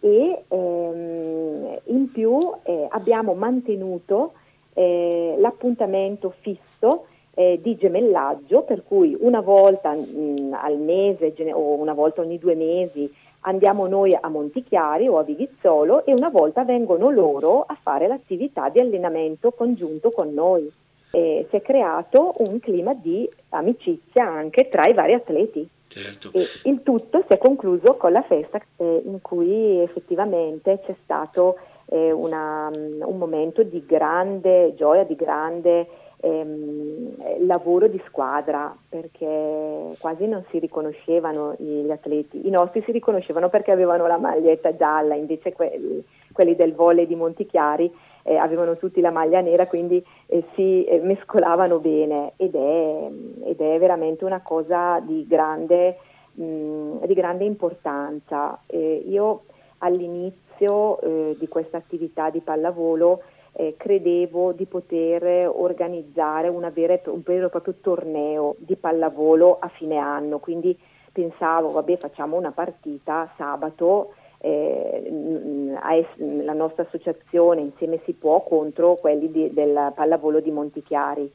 e 0.00 0.44
ehm, 0.48 1.78
in 1.84 2.10
più 2.10 2.38
eh, 2.64 2.86
abbiamo 2.90 3.34
mantenuto 3.34 4.32
eh, 4.74 5.36
l'appuntamento 5.38 6.34
fisso 6.40 7.06
eh, 7.34 7.58
di 7.62 7.76
gemellaggio, 7.76 8.62
per 8.62 8.82
cui 8.84 9.16
una 9.18 9.40
volta 9.40 9.92
mh, 9.92 10.56
al 10.60 10.78
mese 10.78 11.34
o 11.52 11.74
una 11.74 11.94
volta 11.94 12.20
ogni 12.20 12.38
due 12.38 12.54
mesi 12.54 13.10
andiamo 13.42 13.86
noi 13.86 14.16
a 14.18 14.28
Montichiari 14.28 15.08
o 15.08 15.18
a 15.18 15.22
Vivizzolo 15.22 16.04
e 16.04 16.12
una 16.12 16.28
volta 16.28 16.64
vengono 16.64 17.10
loro 17.10 17.64
a 17.66 17.76
fare 17.80 18.06
l'attività 18.06 18.68
di 18.68 18.80
allenamento 18.80 19.52
congiunto 19.52 20.10
con 20.10 20.32
noi. 20.32 20.70
e 21.14 21.46
si 21.50 21.56
è 21.56 21.60
creato 21.60 22.32
un 22.38 22.58
clima 22.58 22.94
di 22.94 23.28
amicizia 23.50 24.26
anche 24.26 24.70
tra 24.70 24.86
i 24.86 24.94
vari 24.94 25.12
atleti. 25.12 25.68
Certo. 25.86 26.30
E 26.32 26.46
il 26.64 26.82
tutto 26.82 27.22
si 27.26 27.34
è 27.34 27.36
concluso 27.36 27.96
con 27.96 28.12
la 28.12 28.22
festa 28.22 28.58
eh, 28.78 29.02
in 29.04 29.20
cui 29.20 29.82
effettivamente 29.82 30.80
c'è 30.86 30.94
stato 31.02 31.56
eh, 31.92 32.10
una, 32.10 32.70
un 32.72 33.18
momento 33.18 33.62
di 33.62 33.84
grande 33.84 34.74
gioia, 34.74 35.04
di 35.04 35.14
grande 35.14 35.86
ehm, 36.22 37.46
lavoro 37.46 37.88
di 37.88 38.00
squadra 38.06 38.74
perché 38.88 39.94
quasi 39.98 40.26
non 40.26 40.44
si 40.50 40.58
riconoscevano 40.58 41.54
gli 41.58 41.90
atleti. 41.90 42.46
I 42.46 42.50
nostri 42.50 42.82
si 42.82 42.92
riconoscevano 42.92 43.48
perché 43.48 43.72
avevano 43.72 44.06
la 44.06 44.18
maglietta 44.18 44.74
gialla, 44.76 45.14
invece 45.14 45.52
quelli, 45.52 46.02
quelli 46.32 46.54
del 46.54 46.74
volley 46.74 47.06
di 47.06 47.16
Montichiari 47.16 47.92
eh, 48.22 48.36
avevano 48.36 48.76
tutti 48.76 49.00
la 49.00 49.10
maglia 49.10 49.40
nera, 49.40 49.66
quindi 49.66 50.02
eh, 50.26 50.44
si 50.54 50.84
eh, 50.84 51.00
mescolavano 51.00 51.78
bene 51.80 52.34
ed 52.36 52.54
è, 52.54 53.10
ed 53.44 53.60
è, 53.60 53.78
veramente 53.78 54.24
una 54.24 54.40
cosa 54.40 55.00
di 55.00 55.26
grande, 55.26 55.98
mh, 56.34 57.04
di 57.04 57.14
grande 57.14 57.44
importanza. 57.44 58.60
io 58.68 59.42
all'inizio 59.78 61.00
eh, 61.00 61.36
di 61.36 61.48
questa 61.48 61.78
attività 61.78 62.30
di 62.30 62.38
pallavolo 62.38 63.22
eh, 63.52 63.74
credevo 63.76 64.52
di 64.52 64.66
poter 64.66 65.48
organizzare 65.48 66.48
vera, 66.72 67.00
un 67.06 67.22
vero 67.22 67.46
e 67.46 67.50
proprio 67.50 67.74
torneo 67.80 68.56
di 68.58 68.76
pallavolo 68.76 69.58
a 69.60 69.68
fine 69.68 69.96
anno, 69.96 70.38
quindi 70.38 70.78
pensavo, 71.12 71.70
vabbè, 71.70 71.98
facciamo 71.98 72.36
una 72.36 72.52
partita 72.52 73.30
sabato, 73.36 74.14
eh, 74.38 76.12
la 76.16 76.52
nostra 76.52 76.82
associazione 76.82 77.60
insieme 77.60 78.00
si 78.04 78.14
può 78.14 78.42
contro 78.42 78.96
quelli 78.96 79.30
di, 79.30 79.52
del 79.52 79.92
pallavolo 79.94 80.40
di 80.40 80.50
Montichiari. 80.50 81.30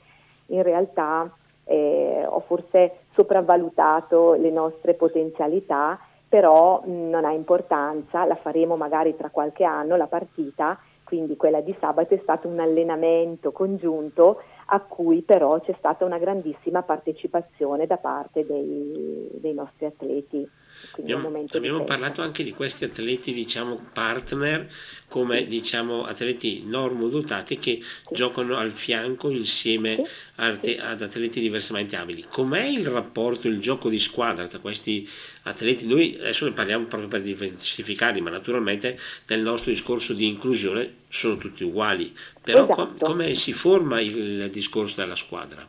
In 0.48 0.64
realtà 0.64 1.32
eh, 1.64 2.26
ho 2.26 2.40
forse 2.42 3.00
sopravvalutato 3.12 4.34
le 4.34 4.50
nostre 4.50 4.94
potenzialità, 4.96 6.00
però 6.28 6.82
mh, 6.84 7.10
non 7.10 7.24
ha 7.24 7.32
importanza, 7.32 8.26
la 8.26 8.36
faremo 8.36 8.76
magari 8.76 9.16
tra 9.16 9.30
qualche 9.30 9.64
anno 9.64 9.96
la 9.96 10.08
partita 10.08 10.78
quindi 11.08 11.38
quella 11.38 11.62
di 11.62 11.74
sabato 11.80 12.14
è 12.14 12.20
stato 12.22 12.50
un 12.50 12.60
allenamento 12.60 13.54
congiunto 13.54 14.42
a 14.66 14.82
cui 14.82 15.22
però 15.22 15.58
c'è 15.62 15.74
stata 15.78 16.04
una 16.04 16.18
grandissima 16.18 16.84
partecipazione 16.84 17.88
da 17.88 17.96
parte 17.96 18.46
dei, 18.46 19.30
dei 19.40 19.54
nostri 19.54 19.86
atleti. 19.86 20.46
Abbiamo, 20.98 21.46
abbiamo 21.52 21.84
parlato 21.84 22.22
anche 22.22 22.44
di 22.44 22.52
questi 22.52 22.86
atleti 22.86 23.34
diciamo 23.34 23.90
partner 23.94 24.68
come 25.08 25.46
diciamo 25.46 26.06
atleti 26.06 26.64
normodotati 26.66 27.58
che 27.60 27.80
sì. 27.82 28.14
giocano 28.14 28.58
al 28.58 28.72
fianco 28.72 29.30
insieme 29.30 29.96
sì. 29.96 30.04
Ad, 30.36 30.60
sì. 30.60 30.78
ad 30.80 31.02
atleti 31.02 31.40
diversamente 31.40 31.96
abili. 31.96 32.26
Com'è 32.30 32.66
il 32.66 32.86
rapporto, 32.88 33.48
il 33.48 33.60
gioco 33.60 33.90
di 33.90 34.00
squadra 34.00 34.48
tra 34.48 34.60
questi 34.60 35.08
atleti? 35.44 35.88
Noi 35.88 36.18
adesso 36.20 36.46
ne 36.46 36.52
parliamo 36.52 36.86
proprio 36.86 37.10
per 37.10 37.22
diversificarli, 37.22 38.22
ma 38.22 38.30
naturalmente 38.30 39.00
nel 39.28 39.42
nostro 39.42 39.72
discorso 39.72 40.14
di 40.14 40.28
inclusione 40.28 40.94
sono 41.10 41.38
tutti 41.38 41.64
uguali. 41.64 42.16
Però 42.42 42.64
esatto. 42.64 42.76
com- 42.76 42.98
come 42.98 43.36
si 43.36 43.54
forma 43.54 44.02
il 44.02 44.50
discorso 44.50 44.96
della 44.98 45.16
squadra? 45.16 45.68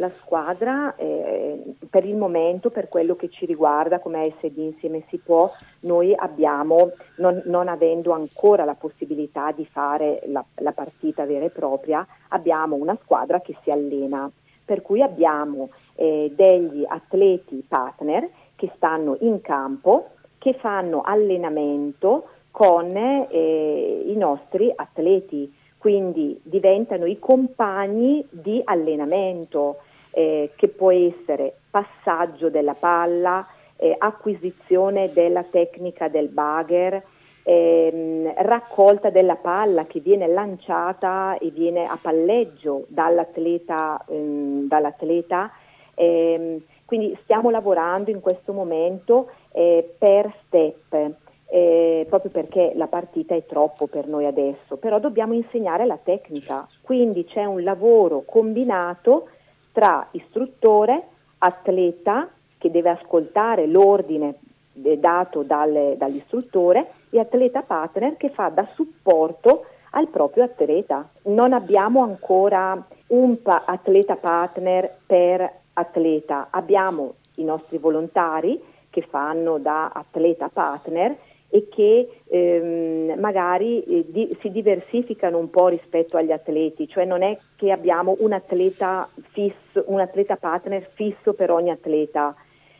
La 0.00 0.10
squadra 0.22 0.96
eh, 0.96 1.62
per 1.90 2.06
il 2.06 2.16
momento, 2.16 2.70
per 2.70 2.88
quello 2.88 3.16
che 3.16 3.28
ci 3.28 3.44
riguarda 3.44 3.98
come 3.98 4.32
SD 4.40 4.56
Insieme 4.56 5.04
Si 5.10 5.18
Può, 5.18 5.52
noi 5.80 6.14
abbiamo, 6.14 6.92
non, 7.16 7.42
non 7.44 7.68
avendo 7.68 8.12
ancora 8.12 8.64
la 8.64 8.74
possibilità 8.74 9.52
di 9.52 9.66
fare 9.66 10.22
la, 10.28 10.42
la 10.56 10.72
partita 10.72 11.26
vera 11.26 11.44
e 11.44 11.50
propria, 11.50 12.06
abbiamo 12.28 12.76
una 12.76 12.96
squadra 13.02 13.42
che 13.42 13.54
si 13.62 13.70
allena, 13.70 14.30
per 14.64 14.80
cui 14.80 15.02
abbiamo 15.02 15.68
eh, 15.96 16.32
degli 16.34 16.82
atleti 16.88 17.62
partner 17.68 18.26
che 18.56 18.72
stanno 18.76 19.18
in 19.20 19.42
campo, 19.42 20.12
che 20.38 20.54
fanno 20.54 21.02
allenamento 21.02 22.26
con 22.50 22.96
eh, 22.96 24.02
i 24.06 24.16
nostri 24.16 24.72
atleti, 24.74 25.54
quindi 25.76 26.40
diventano 26.42 27.04
i 27.04 27.18
compagni 27.18 28.26
di 28.30 28.62
allenamento 28.64 29.76
eh, 30.10 30.50
che 30.56 30.68
può 30.68 30.90
essere 30.90 31.54
passaggio 31.70 32.50
della 32.50 32.74
palla, 32.74 33.46
eh, 33.76 33.94
acquisizione 33.96 35.12
della 35.12 35.44
tecnica 35.44 36.08
del 36.08 36.28
bagger, 36.28 37.02
ehm, 37.42 38.32
raccolta 38.36 39.10
della 39.10 39.36
palla 39.36 39.86
che 39.86 40.00
viene 40.00 40.26
lanciata 40.26 41.38
e 41.38 41.50
viene 41.50 41.86
a 41.86 41.98
palleggio 42.00 42.84
dall'atleta. 42.88 44.04
Ehm, 44.08 44.68
dall'atleta. 44.68 45.50
Ehm, 45.94 46.62
quindi 46.84 47.16
stiamo 47.22 47.50
lavorando 47.50 48.10
in 48.10 48.20
questo 48.20 48.52
momento 48.52 49.30
eh, 49.52 49.94
per 49.98 50.32
step. 50.46 51.14
Eh, 51.52 52.06
proprio 52.08 52.30
perché 52.30 52.72
la 52.76 52.86
partita 52.86 53.34
è 53.34 53.44
troppo 53.44 53.88
per 53.88 54.06
noi 54.06 54.24
adesso, 54.24 54.76
però 54.76 55.00
dobbiamo 55.00 55.34
insegnare 55.34 55.84
la 55.84 55.98
tecnica, 56.00 56.64
quindi 56.80 57.24
c'è 57.24 57.44
un 57.44 57.64
lavoro 57.64 58.22
combinato 58.24 59.30
tra 59.72 60.06
istruttore, 60.12 61.06
atleta 61.38 62.28
che 62.58 62.70
deve 62.70 62.90
ascoltare 62.90 63.66
l'ordine 63.66 64.34
dato 64.72 65.42
dalle, 65.42 65.94
dall'istruttore 65.96 66.92
e 67.10 67.18
atleta 67.18 67.62
partner 67.62 68.16
che 68.16 68.30
fa 68.30 68.48
da 68.48 68.66
supporto 68.74 69.66
al 69.90 70.08
proprio 70.08 70.44
atleta. 70.44 71.08
Non 71.22 71.52
abbiamo 71.52 72.02
ancora 72.02 72.82
un 73.08 73.36
atleta 73.42 74.16
partner 74.16 74.98
per 75.06 75.50
atleta, 75.72 76.48
abbiamo 76.50 77.14
i 77.36 77.44
nostri 77.44 77.78
volontari 77.78 78.62
che 78.90 79.02
fanno 79.02 79.58
da 79.58 79.90
atleta 79.92 80.48
partner 80.48 81.16
e 81.50 81.66
che 81.68 82.08
ehm, 82.28 83.18
magari 83.18 83.82
eh, 83.82 84.04
di, 84.08 84.36
si 84.40 84.50
diversificano 84.50 85.36
un 85.36 85.50
po' 85.50 85.68
rispetto 85.68 86.16
agli 86.16 86.30
atleti, 86.30 86.88
cioè 86.88 87.04
non 87.04 87.22
è 87.22 87.36
che 87.56 87.72
abbiamo 87.72 88.16
un 88.20 88.32
atleta 88.32 89.08
fisso, 89.32 89.84
un 89.86 90.00
atleta 90.00 90.36
partner 90.36 90.88
fisso 90.94 91.34
per 91.34 91.50
ogni 91.50 91.70
atleta. 91.70 92.34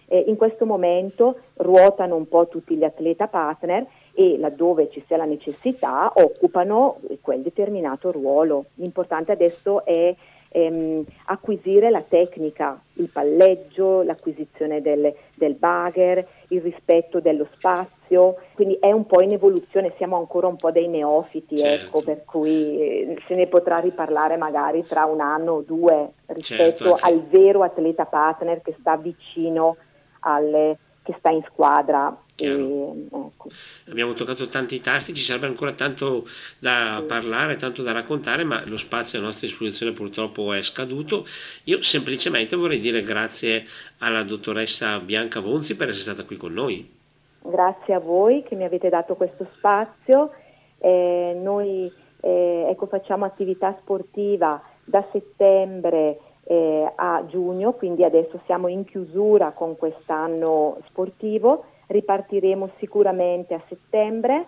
Eh, 0.07 0.25
in 0.27 0.37
questo 0.37 0.67
momento 0.67 1.39
ruotano 1.55 2.17
un 2.17 2.29
po' 2.29 2.49
tutti 2.49 2.77
gli 2.77 2.85
atleta 2.85 3.27
partner 3.27 3.87
e 4.13 4.39
laddove 4.39 4.89
ci 4.91 5.03
sia 5.07 5.17
la 5.17 5.25
necessità 5.25 6.13
occupano 6.15 6.99
quel 7.21 7.41
determinato 7.41 8.11
ruolo. 8.11 8.67
L'importante 8.75 9.33
adesso 9.33 9.85
è 9.85 10.15
ehm, 10.51 11.05
acquisire 11.27 11.91
la 11.91 12.03
tecnica, 12.07 12.81
il 12.95 13.09
palleggio, 13.09 14.03
l'acquisizione 14.03 14.83
del, 14.83 15.13
del 15.35 15.55
bagger, 15.55 16.27
il 16.49 16.61
rispetto 16.61 17.21
dello 17.21 17.47
spazio, 17.55 18.37
quindi 18.55 18.77
è 18.81 18.91
un 18.93 19.07
po' 19.07 19.23
in 19.23 19.33
evoluzione, 19.33 19.93
siamo 19.97 20.17
ancora 20.17 20.49
un 20.49 20.57
po' 20.57 20.71
dei 20.71 20.89
neofiti, 20.89 21.59
certo. 21.59 21.87
ecco, 21.87 22.03
per 22.03 22.25
cui 22.25 22.79
eh, 22.79 23.23
se 23.27 23.35
ne 23.35 23.47
potrà 23.47 23.79
riparlare 23.79 24.37
magari 24.37 24.85
tra 24.85 25.05
un 25.05 25.21
anno 25.21 25.53
o 25.53 25.63
due 25.63 26.13
rispetto 26.27 26.85
certo, 26.85 26.97
al 27.01 27.23
vero 27.29 27.63
atleta 27.63 28.05
partner 28.05 28.61
che 28.63 28.75
sta 28.79 28.97
vicino 28.97 29.77
alle 30.21 30.77
che 31.03 31.15
sta 31.19 31.31
in 31.31 31.43
squadra. 31.51 32.17
E, 32.37 32.47
ecco. 32.47 33.49
Abbiamo 33.89 34.13
toccato 34.13 34.49
tanti 34.49 34.81
tasti, 34.81 35.15
ci 35.15 35.23
sarebbe 35.23 35.47
ancora 35.47 35.73
tanto 35.73 36.27
da 36.59 36.99
sì. 36.99 37.05
parlare, 37.05 37.57
tanto 37.57 37.83
da 37.83 37.93
raccontare, 37.93 38.45
ma 38.45 38.63
lo 38.67 38.77
spazio 38.77 39.19
a 39.19 39.23
nostra 39.23 39.47
disposizione 39.47 39.93
purtroppo 39.93 40.53
è 40.53 40.63
scaduto. 40.63 41.27
Io 41.65 41.83
semplicemente 41.83 42.57
vorrei 42.57 42.81
dire 42.81 43.03
grazie 43.03 43.65
alla 43.99 44.23
dottoressa 44.23 44.99
Bianca 45.01 45.41
Bonzi 45.41 45.77
per 45.77 45.89
essere 45.89 46.13
stata 46.13 46.27
qui 46.27 46.37
con 46.37 46.53
noi. 46.53 46.99
Grazie 47.43 47.95
a 47.95 48.01
voi 48.01 48.43
che 48.43 48.55
mi 48.55 48.65
avete 48.65 48.89
dato 48.89 49.15
questo 49.15 49.47
spazio. 49.55 50.33
Eh, 50.79 51.39
noi 51.43 51.91
eh, 52.21 52.67
ecco, 52.69 52.87
facciamo 52.87 53.25
attività 53.25 53.77
sportiva 53.81 54.63
da 54.85 55.05
settembre 55.13 56.19
eh, 56.45 56.93
a 56.95 57.25
giugno, 57.27 57.73
quindi 57.73 58.05
adesso 58.05 58.41
siamo 58.47 58.69
in 58.69 58.85
chiusura 58.85 59.53
con 59.53 59.77
quest'anno 59.77 60.79
sportivo, 60.87 61.65
ripartiremo 61.87 62.71
sicuramente 62.79 63.55
a 63.55 63.63
settembre. 63.69 64.47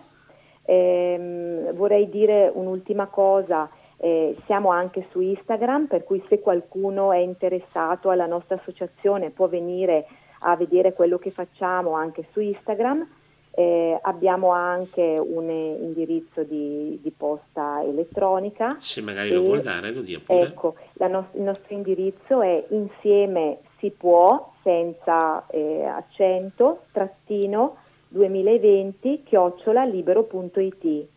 Eh, 0.65 1.71
vorrei 1.73 2.09
dire 2.09 2.49
un'ultima 2.53 3.07
cosa, 3.07 3.69
eh, 3.97 4.35
siamo 4.45 4.69
anche 4.69 5.07
su 5.11 5.19
Instagram, 5.19 5.87
per 5.87 6.03
cui 6.03 6.23
se 6.27 6.39
qualcuno 6.39 7.11
è 7.11 7.17
interessato 7.17 8.09
alla 8.09 8.25
nostra 8.25 8.55
associazione 8.55 9.29
può 9.29 9.47
venire 9.47 10.05
a 10.39 10.55
vedere 10.55 10.93
quello 10.93 11.17
che 11.17 11.31
facciamo 11.31 11.93
anche 11.93 12.27
su 12.31 12.41
Instagram. 12.41 13.07
Eh, 13.55 13.99
abbiamo 14.01 14.49
anche 14.49 15.01
un 15.01 15.47
indirizzo 15.49 16.43
di, 16.43 16.99
di, 17.01 17.11
posta 17.11 17.83
elettronica. 17.83 18.77
Se 18.79 19.01
magari 19.01 19.29
e, 19.29 19.33
lo 19.33 19.41
vuol 19.41 19.61
dare, 19.61 19.91
lo 19.91 20.01
dia 20.01 20.19
pure. 20.19 20.47
Ecco, 20.47 20.75
no- 21.07 21.29
il 21.33 21.41
nostro 21.41 21.75
indirizzo 21.75 22.41
è 22.41 22.65
insieme 22.69 23.59
si 23.77 23.91
può, 23.91 24.53
senza 24.63 25.45
eh, 25.47 25.83
accento, 25.83 26.85
trattino 26.91 27.77
2020 28.07 29.23
chiocciola 29.23 29.83
libero.it. 29.83 31.07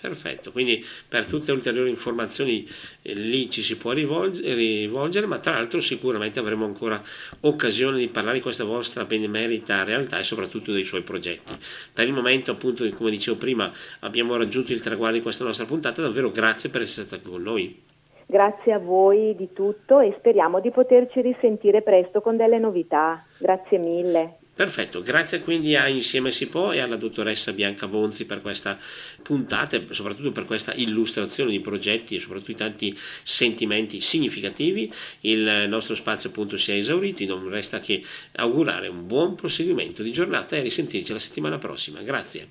Perfetto, 0.00 0.52
quindi 0.52 0.84
per 1.08 1.26
tutte 1.26 1.46
le 1.46 1.56
ulteriori 1.56 1.90
informazioni 1.90 2.68
eh, 3.02 3.14
lì 3.14 3.50
ci 3.50 3.62
si 3.62 3.76
può 3.76 3.90
rivolgere, 3.90 4.54
rivolgere, 4.54 5.26
ma 5.26 5.38
tra 5.38 5.54
l'altro 5.54 5.80
sicuramente 5.80 6.38
avremo 6.38 6.64
ancora 6.64 7.02
occasione 7.40 7.98
di 7.98 8.06
parlare 8.06 8.36
di 8.36 8.42
questa 8.42 8.62
vostra 8.62 9.04
benemerita 9.04 9.82
realtà 9.82 10.20
e 10.20 10.24
soprattutto 10.24 10.72
dei 10.72 10.84
suoi 10.84 11.02
progetti. 11.02 11.52
Per 11.92 12.06
il 12.06 12.12
momento, 12.12 12.52
appunto, 12.52 12.88
come 12.90 13.10
dicevo 13.10 13.36
prima, 13.38 13.72
abbiamo 14.00 14.36
raggiunto 14.36 14.72
il 14.72 14.80
traguardo 14.80 15.16
di 15.16 15.22
questa 15.22 15.44
nostra 15.44 15.64
puntata, 15.64 16.00
davvero 16.00 16.30
grazie 16.30 16.70
per 16.70 16.82
essere 16.82 17.04
stati 17.04 17.28
con 17.28 17.42
noi. 17.42 17.82
Grazie 18.24 18.74
a 18.74 18.78
voi 18.78 19.34
di 19.34 19.52
tutto 19.52 20.00
e 20.00 20.14
speriamo 20.18 20.60
di 20.60 20.70
poterci 20.70 21.22
risentire 21.22 21.82
presto 21.82 22.20
con 22.20 22.36
delle 22.36 22.58
novità. 22.58 23.24
Grazie 23.38 23.78
mille. 23.78 24.37
Perfetto, 24.58 25.02
grazie 25.02 25.38
quindi 25.38 25.76
a 25.76 25.86
Insieme 25.86 26.32
si 26.32 26.48
può 26.48 26.72
e 26.72 26.80
alla 26.80 26.96
dottoressa 26.96 27.52
Bianca 27.52 27.86
Bonzi 27.86 28.26
per 28.26 28.40
questa 28.40 28.76
puntata 29.22 29.76
e 29.76 29.86
soprattutto 29.90 30.32
per 30.32 30.46
questa 30.46 30.74
illustrazione 30.74 31.52
di 31.52 31.60
progetti 31.60 32.16
e 32.16 32.18
soprattutto 32.18 32.50
i 32.50 32.56
tanti 32.56 32.98
sentimenti 33.22 34.00
significativi. 34.00 34.92
Il 35.20 35.66
nostro 35.68 35.94
spazio 35.94 36.30
appunto 36.30 36.56
si 36.56 36.72
è 36.72 36.74
esaurito, 36.74 37.24
non 37.24 37.48
resta 37.48 37.78
che 37.78 38.02
augurare 38.32 38.88
un 38.88 39.06
buon 39.06 39.36
proseguimento 39.36 40.02
di 40.02 40.10
giornata 40.10 40.56
e 40.56 40.62
risentirci 40.62 41.12
la 41.12 41.20
settimana 41.20 41.58
prossima. 41.58 42.00
Grazie. 42.00 42.48